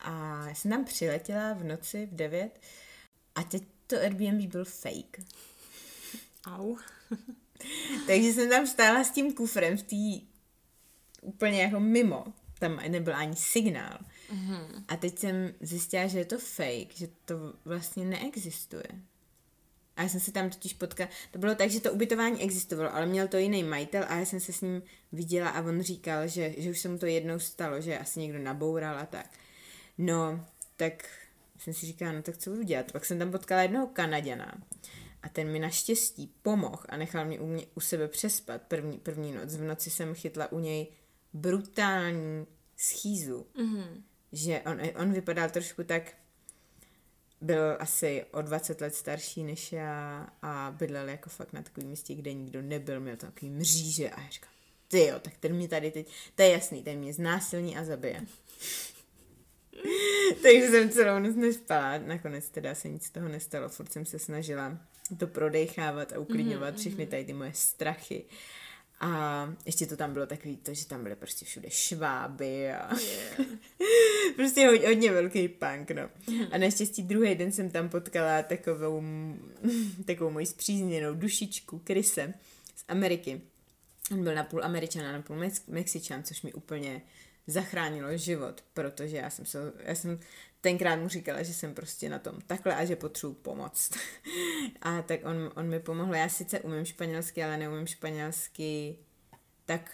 [0.00, 2.60] a já jsem tam přiletěla v noci v 9
[3.34, 5.20] a teď to Airbnb byl fake.
[6.46, 6.76] Au.
[8.06, 10.26] Takže jsem tam stála s tím kufrem v té
[11.22, 12.24] úplně jako mimo.
[12.58, 13.98] Tam nebyl ani signál.
[14.30, 14.84] Mm-hmm.
[14.88, 18.88] A teď jsem zjistila, že je to fake, že to vlastně neexistuje.
[19.96, 21.10] A já jsem se tam totiž potkala.
[21.30, 24.40] To bylo tak, že to ubytování existovalo, ale měl to jiný majitel a já jsem
[24.40, 24.82] se s ním
[25.12, 28.38] viděla a on říkal, že, že už se mu to jednou stalo, že asi někdo
[28.38, 29.30] naboural a tak.
[29.98, 31.04] No, tak
[31.58, 32.92] jsem si říkala, no tak co budu dělat?
[32.92, 34.54] Pak jsem tam potkala jednoho Kanaděna
[35.22, 39.32] a ten mi naštěstí pomohl a nechal mě u, mě, u sebe přespat první, první
[39.32, 39.56] noc.
[39.56, 40.86] V noci jsem chytla u něj
[41.32, 43.46] brutální schýzu.
[43.56, 44.02] Mm-hmm.
[44.32, 46.12] Že on, on vypadal trošku tak,
[47.44, 52.14] byl asi o 20 let starší než já a bydlel jako fakt na takovém místě,
[52.14, 54.50] kde nikdo nebyl, měl tam takový mříže a já říkám,
[54.88, 58.22] ty jo, tak ten mě tady teď, to je jasný, ten mě znásilní a zabije.
[60.42, 64.18] Takže jsem celou noc nespala, nakonec teda se nic z toho nestalo, furt jsem se
[64.18, 64.78] snažila
[65.18, 66.78] to prodechávat a uklidňovat mm-hmm.
[66.78, 68.24] všechny tady ty moje strachy.
[69.00, 73.40] A ještě to tam bylo takový to, že tam byly prostě všude šváby a yeah.
[74.36, 76.10] prostě hodně, hodně velký punk, no.
[76.50, 79.02] A naštěstí druhý den jsem tam potkala takovou,
[80.04, 82.34] takovou moji zpřízněnou dušičku, Krise
[82.76, 83.40] z Ameriky.
[84.12, 85.36] On byl napůl američan a napůl
[85.68, 87.02] mexičan, což mi úplně
[87.46, 90.20] zachránilo život, protože já jsem, se, já jsem
[90.64, 93.90] tenkrát mu říkala, že jsem prostě na tom takhle a že potřebuji pomoc.
[94.80, 96.14] a tak on, on mi pomohl.
[96.14, 98.98] Já sice umím španělsky, ale neumím španělsky
[99.64, 99.92] tak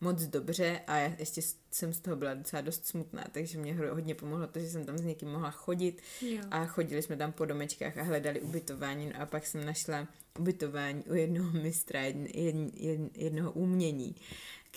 [0.00, 1.40] moc dobře a já ještě
[1.70, 4.98] jsem z toho byla docela dost smutná, takže mě hodně pomohlo to, že jsem tam
[4.98, 6.42] s někým mohla chodit jo.
[6.50, 11.04] a chodili jsme tam po domečkách a hledali ubytování no a pak jsem našla ubytování
[11.04, 14.16] u jednoho mistra, jedn, jedn, jedn, jednoho umění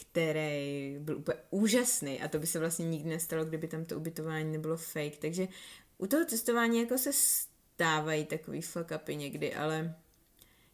[0.01, 4.51] který byl úplně úžasný a to by se vlastně nikdy nestalo, kdyby tam to ubytování
[4.51, 5.47] nebylo fake, takže
[5.97, 9.95] u toho cestování jako se stávají takový fuck upy někdy, ale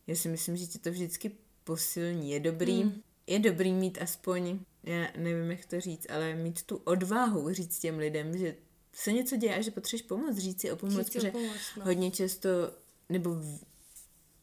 [0.07, 1.31] já si myslím, že ti to vždycky
[1.63, 2.31] posilní.
[2.31, 3.01] Je dobrý, mm.
[3.27, 7.97] je dobrý mít aspoň, já nevím, jak to říct, ale mít tu odvahu říct těm
[7.97, 8.55] lidem, že
[8.93, 11.85] se něco děje a že potřebuješ pomoct, říct si o pomoc, protože pomoc, no.
[11.85, 12.49] hodně často,
[13.09, 13.35] nebo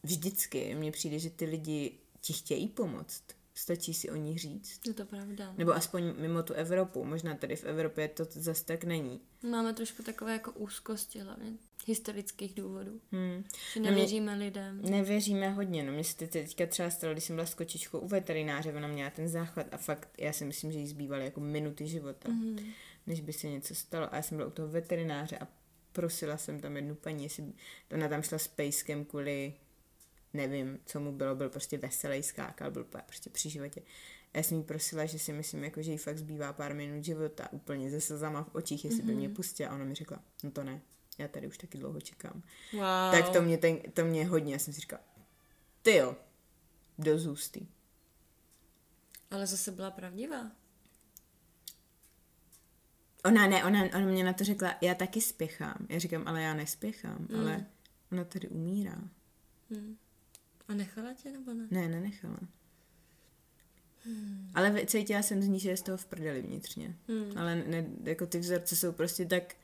[0.03, 3.23] vždycky mně přijde, že ty lidi ti chtějí pomoct
[3.53, 4.87] stačí si o ní říct.
[4.87, 5.45] Je to pravda.
[5.45, 5.53] No.
[5.57, 7.03] Nebo aspoň mimo tu Evropu.
[7.03, 9.21] Možná tady v Evropě to zase tak není.
[9.43, 11.53] Máme trošku takové jako úzkosti hlavně
[11.87, 13.01] historických důvodů.
[13.11, 13.43] Hmm.
[13.73, 14.81] Že nevěříme no lidem.
[14.81, 15.83] Nevěříme hodně.
[15.83, 19.09] No mě se teďka třeba stalo, když jsem byla s kočičkou u veterináře, ona měla
[19.09, 22.73] ten záchvat a fakt, já si myslím, že jí zbývaly jako minuty života, mm-hmm.
[23.07, 24.13] než by se něco stalo.
[24.13, 25.47] A já jsem byla u toho veterináře a
[25.91, 27.53] prosila jsem tam jednu paní, jestli
[27.93, 29.53] ona tam šla s pejskem kvůli
[30.33, 33.81] nevím, co mu bylo, byl prostě veselý, skákal, byl prostě při životě.
[34.33, 37.03] A já jsem jí prosila, že si myslím, jako, že jí fakt zbývá pár minut
[37.03, 39.05] života, úplně se slzama v očích, jestli mm-hmm.
[39.05, 39.35] by mě mhm.
[39.35, 39.69] pustila.
[39.69, 40.81] A ona mi řekla, no to ne,
[41.17, 42.43] já tady už taky dlouho čekám.
[42.73, 43.11] Wow.
[43.11, 45.03] Tak to mě, ten, to mě hodně, já jsem si říkala,
[45.81, 46.15] ty jo,
[46.97, 47.67] do zůsty.
[49.31, 50.51] Ale zase byla pravdivá.
[53.25, 55.87] Ona ne, ona, ona mě na to řekla, já taky spěchám.
[55.89, 57.39] Já říkám, ale já nespěchám, mm.
[57.39, 57.65] ale
[58.11, 58.95] ona tady umírá.
[59.69, 59.97] Mm.
[60.71, 61.67] A nechala tě nebo ne?
[61.71, 62.39] Ne, nenechala.
[64.05, 64.51] Hmm.
[64.55, 66.95] Ale cítila jsem z ní, že je z toho v prdeli vnitřně.
[67.07, 67.37] Hmm.
[67.37, 69.55] Ale ne, jako ty vzorce jsou prostě tak...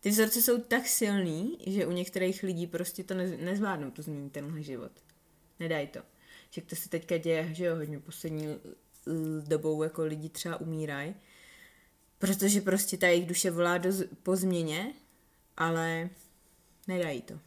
[0.00, 4.32] Ty vzorce jsou tak silný, že u některých lidí prostě to ne, nezvládnou to změnit
[4.32, 4.92] tenhle život.
[5.60, 6.00] Nedají to.
[6.50, 8.46] Že to se teďka děje, že jo, hodně poslední
[9.46, 11.14] dobou jako lidi třeba umírají,
[12.18, 13.90] protože prostě ta jejich duše volá do,
[14.22, 14.92] po změně,
[15.56, 16.10] ale
[16.88, 17.40] nedají to.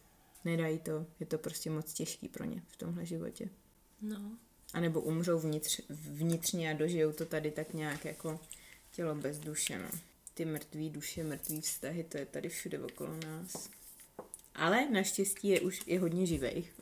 [0.45, 3.49] Nedají to, je to prostě moc těžký pro ně v tomhle životě.
[4.01, 4.31] No.
[4.73, 8.39] A nebo umřou vnitř, vnitřně a dožijou to tady tak nějak jako
[8.91, 9.89] tělo bez duše, no.
[10.33, 13.69] Ty mrtví duše, mrtví vztahy, to je tady všude okolo nás.
[14.55, 16.73] Ale naštěstí je už je hodně živých.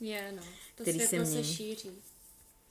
[0.00, 0.42] Je, no.
[0.74, 1.90] To který se, se šíří.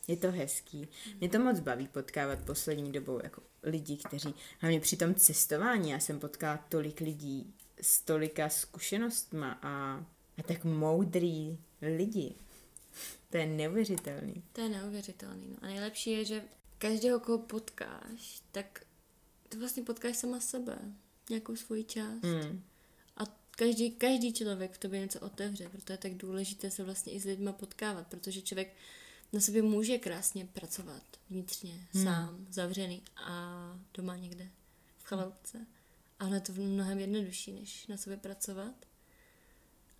[0.08, 0.88] Je to hezký.
[1.20, 6.00] Mě to moc baví potkávat poslední dobou jako lidi, kteří, hlavně při tom cestování, já
[6.00, 10.06] jsem potkala tolik lidí s tolika zkušenostma a,
[10.38, 12.36] a tak moudrý lidi.
[13.30, 14.44] To je neuvěřitelný.
[14.54, 15.48] To je neuvěřitelný.
[15.50, 15.58] No.
[15.62, 16.44] A nejlepší je, že
[16.78, 18.86] každého, koho potkáš, tak
[19.50, 20.78] to vlastně potkáš sama sebe.
[21.30, 22.24] Nějakou svoji část.
[22.24, 22.64] Mm.
[23.18, 27.20] A každý, každý člověk v tobě něco otevře, proto je tak důležité se vlastně i
[27.20, 28.76] s lidma potkávat, protože člověk
[29.34, 32.04] na sobě může krásně pracovat vnitřně, hmm.
[32.04, 34.50] sám, zavřený a doma někde
[34.98, 35.66] v chaloupce.
[36.20, 38.76] Ale je to mnohem jednodušší, než na sobě pracovat.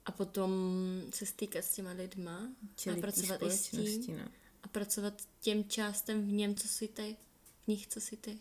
[0.06, 0.52] A potom
[1.14, 4.18] se stýkat s těma lidma Čili a pracovat i s tím.
[4.18, 4.26] No.
[4.64, 7.16] A pracovat těm částem v něm, co si ty,
[7.64, 8.40] v nich, co si ty.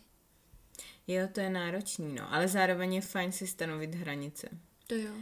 [1.07, 4.49] Jo, to je náročný, no, ale zároveň je fajn si stanovit hranice.
[4.87, 5.13] To jo.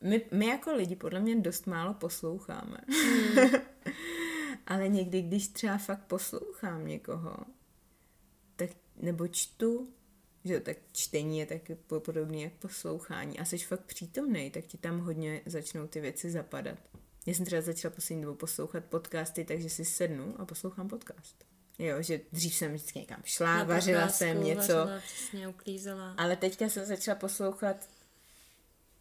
[0.00, 2.78] My, my jako lidi podle mě dost málo posloucháme.
[2.88, 3.50] Hmm.
[4.66, 7.36] ale někdy, když třeba fakt poslouchám někoho,
[8.56, 9.88] tak nebo čtu,
[10.44, 15.00] že tak čtení je taky podobné jak poslouchání a jsi fakt přítomný, tak ti tam
[15.00, 16.78] hodně začnou ty věci zapadat.
[17.26, 21.44] Já jsem třeba začala poslední dobou poslouchat podcasty, takže si sednu a poslouchám podcast.
[21.78, 24.74] Jo, že dřív jsem vždycky někam šla, Na vařila jsem něco.
[24.74, 26.14] Vařila, přesně, uklízela.
[26.18, 27.88] Ale teďka jsem začala poslouchat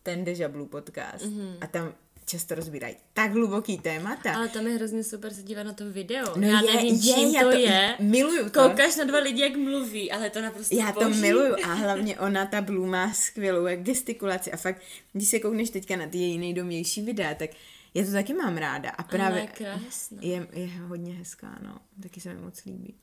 [0.03, 1.57] ten Deja Blue podcast mm-hmm.
[1.61, 4.35] a tam často rozbírají tak hluboký témata.
[4.35, 6.25] Ale tam je hrozně super se dívat na to video.
[6.35, 7.95] No já je, nevím, je, čím já to, to je.
[7.99, 8.59] Miluju to.
[8.61, 11.05] Koukáš na dva lidi, jak mluví, ale to naprosto Já boží.
[11.05, 14.81] to miluju a hlavně ona, ta Blue, má skvělou jak gestikulaci a fakt,
[15.13, 17.49] když se koukneš teďka na ty její nejdomější videa, tak
[17.93, 19.79] já to taky mám ráda a právě je,
[20.21, 22.95] je, je hodně hezká, no, taky se mi moc líbí.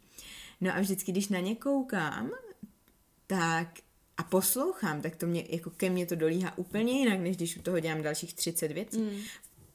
[0.61, 2.31] No a vždycky, když na ně koukám,
[3.27, 3.69] tak
[4.19, 7.63] a poslouchám, tak to mě, jako ke mně to dolíhá úplně jinak, než když u
[7.63, 9.01] toho dělám dalších 30 věcí.
[9.01, 9.21] Mm.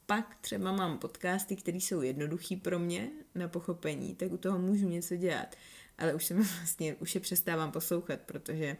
[0.06, 4.88] Pak třeba mám podcasty, které jsou jednoduchý pro mě na pochopení, tak u toho můžu
[4.88, 5.56] něco dělat.
[5.98, 8.76] Ale už jsem vlastně, už je přestávám poslouchat, protože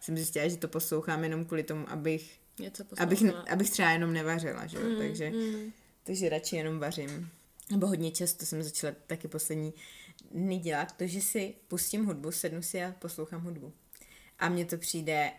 [0.00, 4.66] jsem zjistila, že to poslouchám jenom kvůli tomu, abych, něco abych, abych třeba jenom nevařila,
[4.66, 5.72] že Mm, takže, mm.
[6.04, 7.30] takže radši jenom vařím.
[7.70, 9.74] Nebo hodně často jsem začala taky poslední
[10.30, 13.72] dny dělat to, že si pustím hudbu, sednu si a poslouchám hudbu.
[14.38, 15.32] A mně to přijde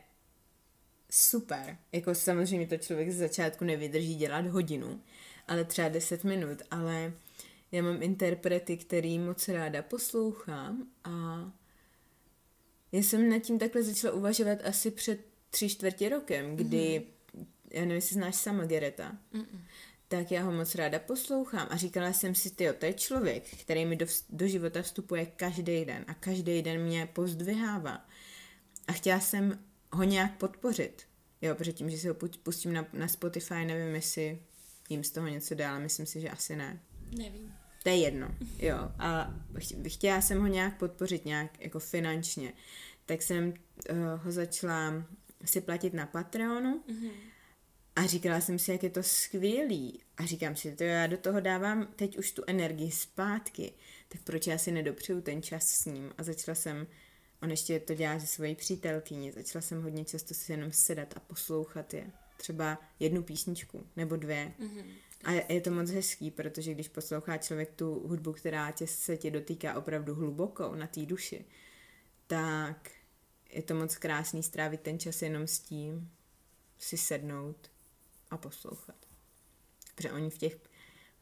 [1.11, 1.77] super.
[1.91, 5.01] Jako samozřejmě to člověk z začátku nevydrží dělat hodinu,
[5.47, 7.13] ale třeba 10 minut, ale
[7.71, 11.11] já mám interprety, který moc ráda poslouchám a
[12.91, 15.19] já jsem nad tím takhle začala uvažovat asi před
[15.49, 17.45] tři čtvrtě rokem, kdy, mm-hmm.
[17.71, 19.59] já nevím, jestli znáš sama Gereta, Mm-mm.
[20.07, 23.85] tak já ho moc ráda poslouchám a říkala jsem si, ty to je člověk, který
[23.85, 28.05] mi do, do života vstupuje každý den a každý den mě pozdvihává
[28.87, 29.59] a chtěla jsem
[29.91, 31.03] ho nějak podpořit.
[31.41, 34.39] Jo, protože tím, že si ho pustím na, na Spotify, nevím, jestli
[34.89, 36.79] jim z toho něco dál, myslím si, že asi ne.
[37.17, 37.53] Nevím.
[37.83, 38.77] To je jedno, jo.
[38.99, 39.33] A
[39.87, 42.53] chtěla jsem ho nějak podpořit, nějak jako finančně.
[43.05, 43.53] Tak jsem
[43.89, 44.93] uh, ho začala
[45.45, 47.11] si platit na Patreonu mm-hmm.
[47.95, 50.01] a říkala jsem si, jak je to skvělý.
[50.17, 53.73] A říkám si, to já do toho dávám teď už tu energii zpátky,
[54.07, 56.13] tak proč já si nedopřeju ten čas s ním?
[56.17, 56.87] A začala jsem
[57.41, 59.31] On ještě to dělá se svojí přítelkyní.
[59.31, 62.11] Začala jsem hodně často si jenom sedat a poslouchat je.
[62.37, 64.53] Třeba jednu písničku nebo dvě.
[64.59, 64.85] Mm-hmm.
[65.23, 69.31] A je to moc hezký, protože když poslouchá člověk tu hudbu, která tě se tě
[69.31, 71.45] dotýká opravdu hluboko na té duši,
[72.27, 72.91] tak
[73.49, 76.11] je to moc krásný strávit ten čas jenom s tím,
[76.79, 77.71] si sednout
[78.29, 78.95] a poslouchat.
[79.95, 80.57] Protože oni v těch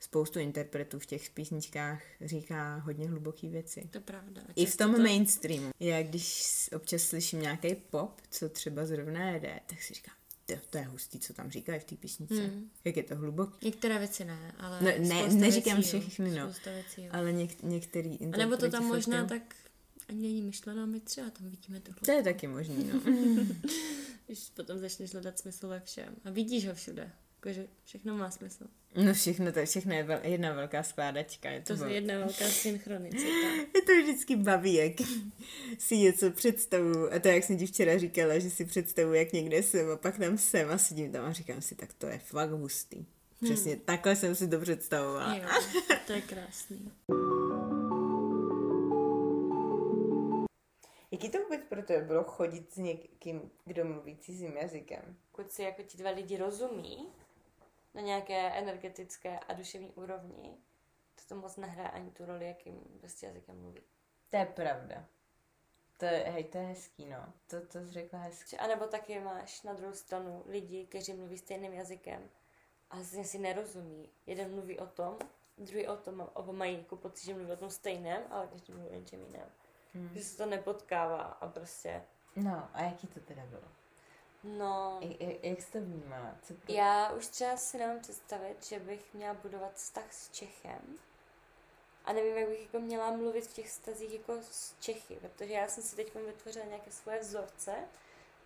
[0.06, 3.90] spoustu interpretů v těch písničkách říká hodně hluboké věci.
[3.92, 4.42] To je pravda.
[4.56, 5.02] I v tom to...
[5.02, 5.72] mainstreamu.
[5.80, 10.78] Já když občas slyším nějaký pop, co třeba zrovna jede, tak si říkám, to, to
[10.78, 12.36] je hustý, co tam říkají v té písnice.
[12.36, 12.70] Hmm.
[12.84, 13.66] Jak je to hluboký.
[13.66, 16.54] Některé věci ne, ale no, ne, neříkám věcí, všechny, no.
[16.66, 19.56] Věcí, ale něk, některý A nebo to tam možná tak
[20.10, 21.92] ani není myšlená, my třeba tam vidíme to.
[22.06, 23.02] To je taky možný, no.
[24.26, 26.16] Když potom začneš hledat smysl ve všem.
[26.26, 27.12] A vidíš ho všude.
[27.46, 28.64] Jakože všechno má smysl.
[28.96, 31.50] No všechno, to je všechno je vel, jedna velká skládačka.
[31.50, 33.48] Je to, to je jedna velká synchronicita.
[33.76, 34.94] je to vždycky baví, jak
[35.78, 37.14] si něco představu.
[37.14, 40.18] A to, jak jsem ti včera říkala, že si představu, jak někde jsem a pak
[40.18, 43.06] tam jsem a sedím tam a říkám si, tak to je fakt hustý.
[43.44, 43.82] Přesně hmm.
[43.82, 45.36] takhle jsem si to představovala.
[45.36, 45.44] Jo,
[46.08, 46.92] to je krásný.
[51.12, 55.18] Jaký to vůbec pro tebe bylo chodit s někým, kdo mluví cizím jazykem?
[55.32, 57.08] Pokud si jako ti dva lidi rozumí,
[57.96, 60.58] na nějaké energetické a duševní úrovni,
[61.16, 63.82] to to moc nehraje ani tu roli, jakým prostě jazykem mluví.
[64.30, 65.06] To je pravda.
[65.98, 67.34] To je, hej, to je hezký, no.
[67.48, 68.58] To, to jsi řekla hezky.
[68.58, 72.30] A nebo taky máš na druhou stranu lidi, kteří mluví stejným jazykem
[72.90, 74.10] a si nerozumí.
[74.26, 75.18] Jeden mluví o tom,
[75.58, 78.90] druhý o tom, oba mají jako pocit, že mluví o tom stejném, ale každý mluví
[78.90, 79.50] o něčem jiném.
[79.94, 80.10] Hmm.
[80.16, 82.04] Že se to nepotkává a prostě...
[82.36, 83.68] No, a jaký to teda bylo?
[84.46, 85.00] No.
[85.02, 86.36] Jak, jak jsi to vnímala?
[86.42, 86.74] Co pro...
[86.74, 90.98] Já už třeba si nemám představit, že bych měla budovat vztah s Čechem.
[92.06, 95.68] A nevím, jak bych jako měla mluvit v těch vztazích jako s Čechy, protože já
[95.68, 97.76] jsem si teď vytvořila nějaké svoje vzorce,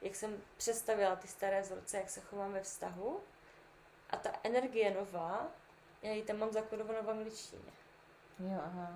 [0.01, 3.19] jak jsem představila ty staré vzorce, jak se chovám ve vztahu.
[4.09, 5.51] A ta energie nová,
[6.01, 7.71] já ji tam mám zakodovanou v angličtině.
[8.39, 8.93] Jo, aha.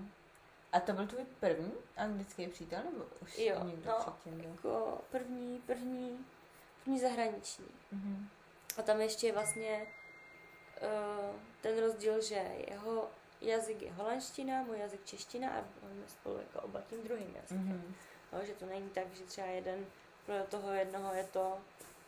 [0.71, 4.49] A to byl tvůj první anglický přítel, nebo už jo, někdo no, předtím byl?
[4.49, 6.25] jako první, první
[6.83, 7.67] první zahraniční.
[7.93, 8.25] Mm-hmm.
[8.77, 9.87] A tam ještě je vlastně
[10.81, 12.35] uh, ten rozdíl, že
[12.69, 13.09] jeho
[13.41, 17.83] jazyk je holandština, můj jazyk čeština a máme spolu jako oba tím druhým jazykem.
[17.87, 17.93] Mm-hmm.
[18.33, 19.85] No, že to není tak, že třeba jeden
[20.25, 21.57] pro toho jednoho je to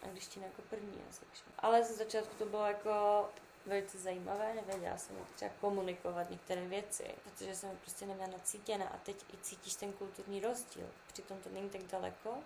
[0.01, 1.27] angličtina jako první jazyk.
[1.33, 1.41] Že?
[1.59, 3.25] Ale ze začátku to bylo jako
[3.65, 8.97] velice zajímavé, nevěděla jsem, jak třeba komunikovat některé věci, protože jsem prostě neměla nacítěna a
[8.97, 10.87] teď i cítíš ten kulturní rozdíl.
[11.13, 12.37] Přitom to není tak daleko,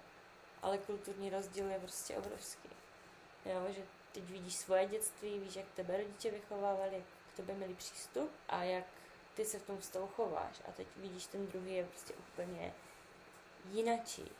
[0.61, 2.69] ale kulturní rozdíl je prostě obrovský.
[3.45, 3.81] Jo, že
[4.11, 7.03] teď vidíš svoje dětství, víš, jak tebe rodiče vychovávali, jak
[7.33, 8.85] k tebe měli přístup a jak
[9.33, 10.61] ty se v tom vztahu chováš.
[10.67, 12.73] A teď vidíš, ten druhý je prostě úplně
[13.71, 14.31] jinačí.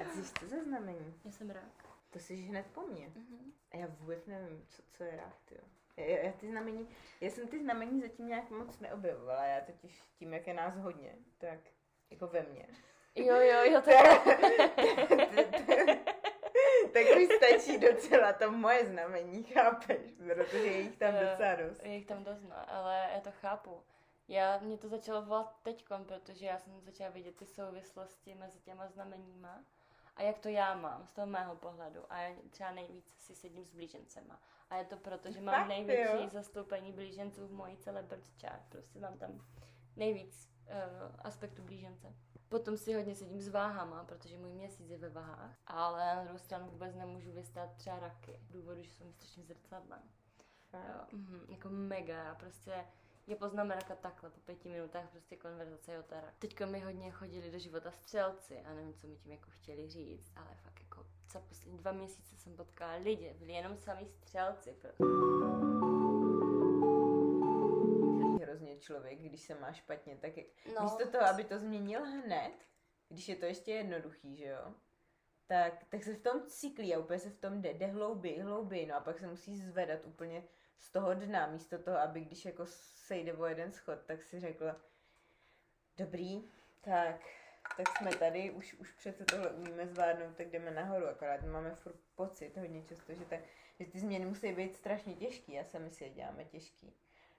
[0.00, 1.14] A ty jsi to za znamení?
[1.24, 1.86] Já jsem rák.
[2.10, 3.06] To jsi hned po mně.
[3.06, 3.52] Uh-huh.
[3.72, 5.54] A já vůbec nevím, co, co je rák, ty
[5.96, 6.88] já, já, ty znamení,
[7.20, 11.14] já jsem ty znamení zatím nějak moc neobjevovala, já totiž tím, jak je nás hodně,
[11.38, 11.58] tak
[12.10, 12.68] jako ve mně.
[13.14, 13.90] Jo, jo, jo, to
[16.92, 19.98] tak už stačí docela to moje znamení, chápeš?
[20.34, 21.82] Protože je jich tam docela dost.
[21.82, 23.82] Je jich tam dost, no, ale já to chápu.
[24.28, 28.88] Já, mě to začalo volat teďkom, protože já jsem začala vidět ty souvislosti mezi těma
[28.88, 29.64] znameníma
[30.16, 32.00] a jak to já mám z toho mého pohledu.
[32.10, 34.40] A já třeba nejvíc si sedím s blížencema.
[34.70, 38.06] A je to proto, že mám největší zastoupení blíženců v mojí celé
[38.40, 38.62] chart.
[38.68, 39.46] Prostě mám tam
[39.96, 40.55] nejvíc
[41.18, 42.14] aspektu blížence.
[42.48, 46.38] Potom si hodně sedím s váhama, protože můj měsíc je ve váhách, ale na druhou
[46.38, 50.02] stranu vůbec nemůžu vystát třeba raky, důvodu, že jsem strašně zrcadlem.
[50.72, 52.84] Jo, mm, jako mega, prostě
[53.26, 56.34] je poznám raka takhle, po pěti minutách prostě konverzace je o rak.
[56.38, 60.32] Teďko mi hodně chodili do života střelci a nevím, co mi tím jako chtěli říct,
[60.36, 64.72] ale fakt jako za poslední dva měsíce jsem potkala lidi, byli jenom sami střelci.
[64.72, 65.04] Prostě
[68.76, 70.32] člověk, když se má špatně, tak
[70.74, 70.82] no.
[70.82, 72.52] místo toho, aby to změnil hned,
[73.08, 74.74] když je to ještě jednoduchý, že jo,
[75.46, 78.86] tak, tak se v tom cyklí a úplně se v tom jde, jde hlouběji, hlouběji,
[78.86, 80.44] no a pak se musí zvedat úplně
[80.78, 82.66] z toho dna, místo toho, aby když jako
[83.06, 84.76] sejde o jeden schod, tak si řekla,
[85.96, 86.50] dobrý,
[86.80, 87.20] tak,
[87.76, 91.96] tak jsme tady, už, už přece tohle umíme zvládnout, tak jdeme nahoru, akorát máme furt
[92.14, 93.40] pocit hodně často, že, tak,
[93.78, 96.94] že ty změny musí být strašně těžký, já sami si je děláme těžký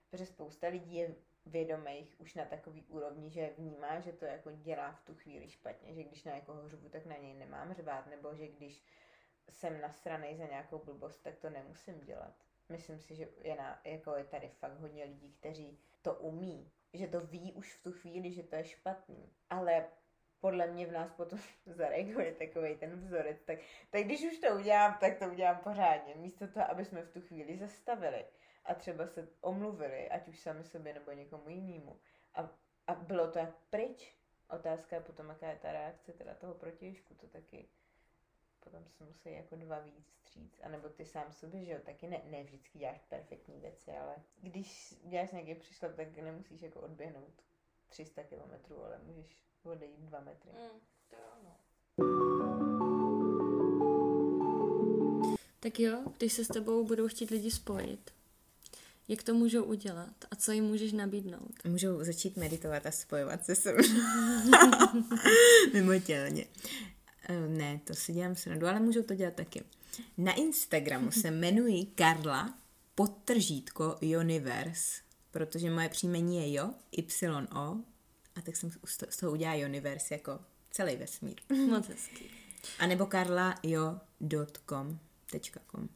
[0.10, 1.16] protože spousta lidí je
[1.48, 5.93] vědomých už na takový úrovni, že vnímá, že to jako dělá v tu chvíli špatně,
[5.93, 8.84] že když na někoho řvu, tak na něj nemám řvát, nebo že když
[9.50, 12.34] jsem nasranej za nějakou blbost, tak to nemusím dělat.
[12.70, 17.08] Myslím si, že je, na, jako je tady fakt hodně lidí, kteří to umí, že
[17.08, 19.34] to ví už v tu chvíli, že to je špatný.
[19.50, 19.88] Ale
[20.39, 23.41] podle mě v nás potom zareaguje takový ten vzorec.
[23.41, 26.16] Tak, tak když už to udělám, tak to udělám pořádně.
[26.16, 28.26] Místo toho, aby jsme v tu chvíli zastavili
[28.68, 31.99] a třeba se omluvili, ať už sami sobě nebo někomu jinému.
[32.34, 32.49] A,
[32.88, 34.18] a bylo to jak pryč.
[34.49, 37.70] Otázka je potom, jaká je ta reakce teda toho protějšku, to taky
[38.72, 42.22] potom se musí jako dva víc stříc, anebo ty sám sobě, že jo, taky ne,
[42.32, 47.41] ne vždycky děláš perfektní věci, ale když děláš nějaký příšlep, tak nemusíš jako odběhnout
[47.88, 50.51] 300 kilometrů, ale můžeš odejít 2 metry.
[50.51, 51.57] Mm, to jo, no.
[55.59, 58.11] Tak jo, když se s tebou budou chtít lidi spojit,
[59.08, 61.51] jak to můžou udělat a co jim můžeš nabídnout?
[61.64, 63.84] Můžou začít meditovat a spojovat se sebou.
[65.74, 66.45] Mimo tělně.
[67.30, 69.64] Eh, ne, to si dělám srandu, ale můžou to dělat taky.
[70.18, 72.53] Na Instagramu se jmenuji Karla
[72.95, 75.01] podtržítko Universe,
[75.32, 77.78] protože moje příjmení je Jo, Y-O,
[78.36, 78.72] a tak jsem
[79.10, 80.39] z toho udělala Universe jako
[80.72, 81.36] celý vesmír.
[81.70, 82.26] Moc hezký.
[82.80, 84.99] A nebo karlajo.com.
[85.72, 85.89] .com.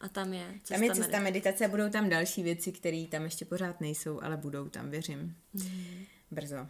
[0.00, 1.20] A tam je cesta Tam je cesta meditace.
[1.20, 5.36] meditace a budou tam další věci, které tam ještě pořád nejsou, ale budou tam, věřím.
[5.54, 6.04] Mm.
[6.30, 6.66] Brzo.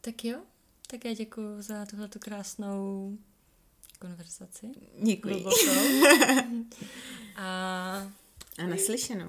[0.00, 0.40] Tak jo,
[0.86, 3.12] tak já děkuji za tuhletu krásnou
[3.98, 4.66] konverzaci.
[5.02, 5.44] Děkuji.
[7.36, 8.12] a...
[8.58, 9.28] a naslyšenou.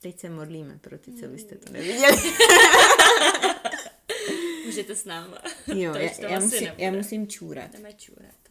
[0.00, 2.16] Teď se modlíme pro ty, co byste to neviděli.
[4.66, 5.38] Můžete s náma.
[5.66, 7.72] Jo, já, já, musím, já musím čůrat.
[7.72, 8.45] Jdeme čůrat.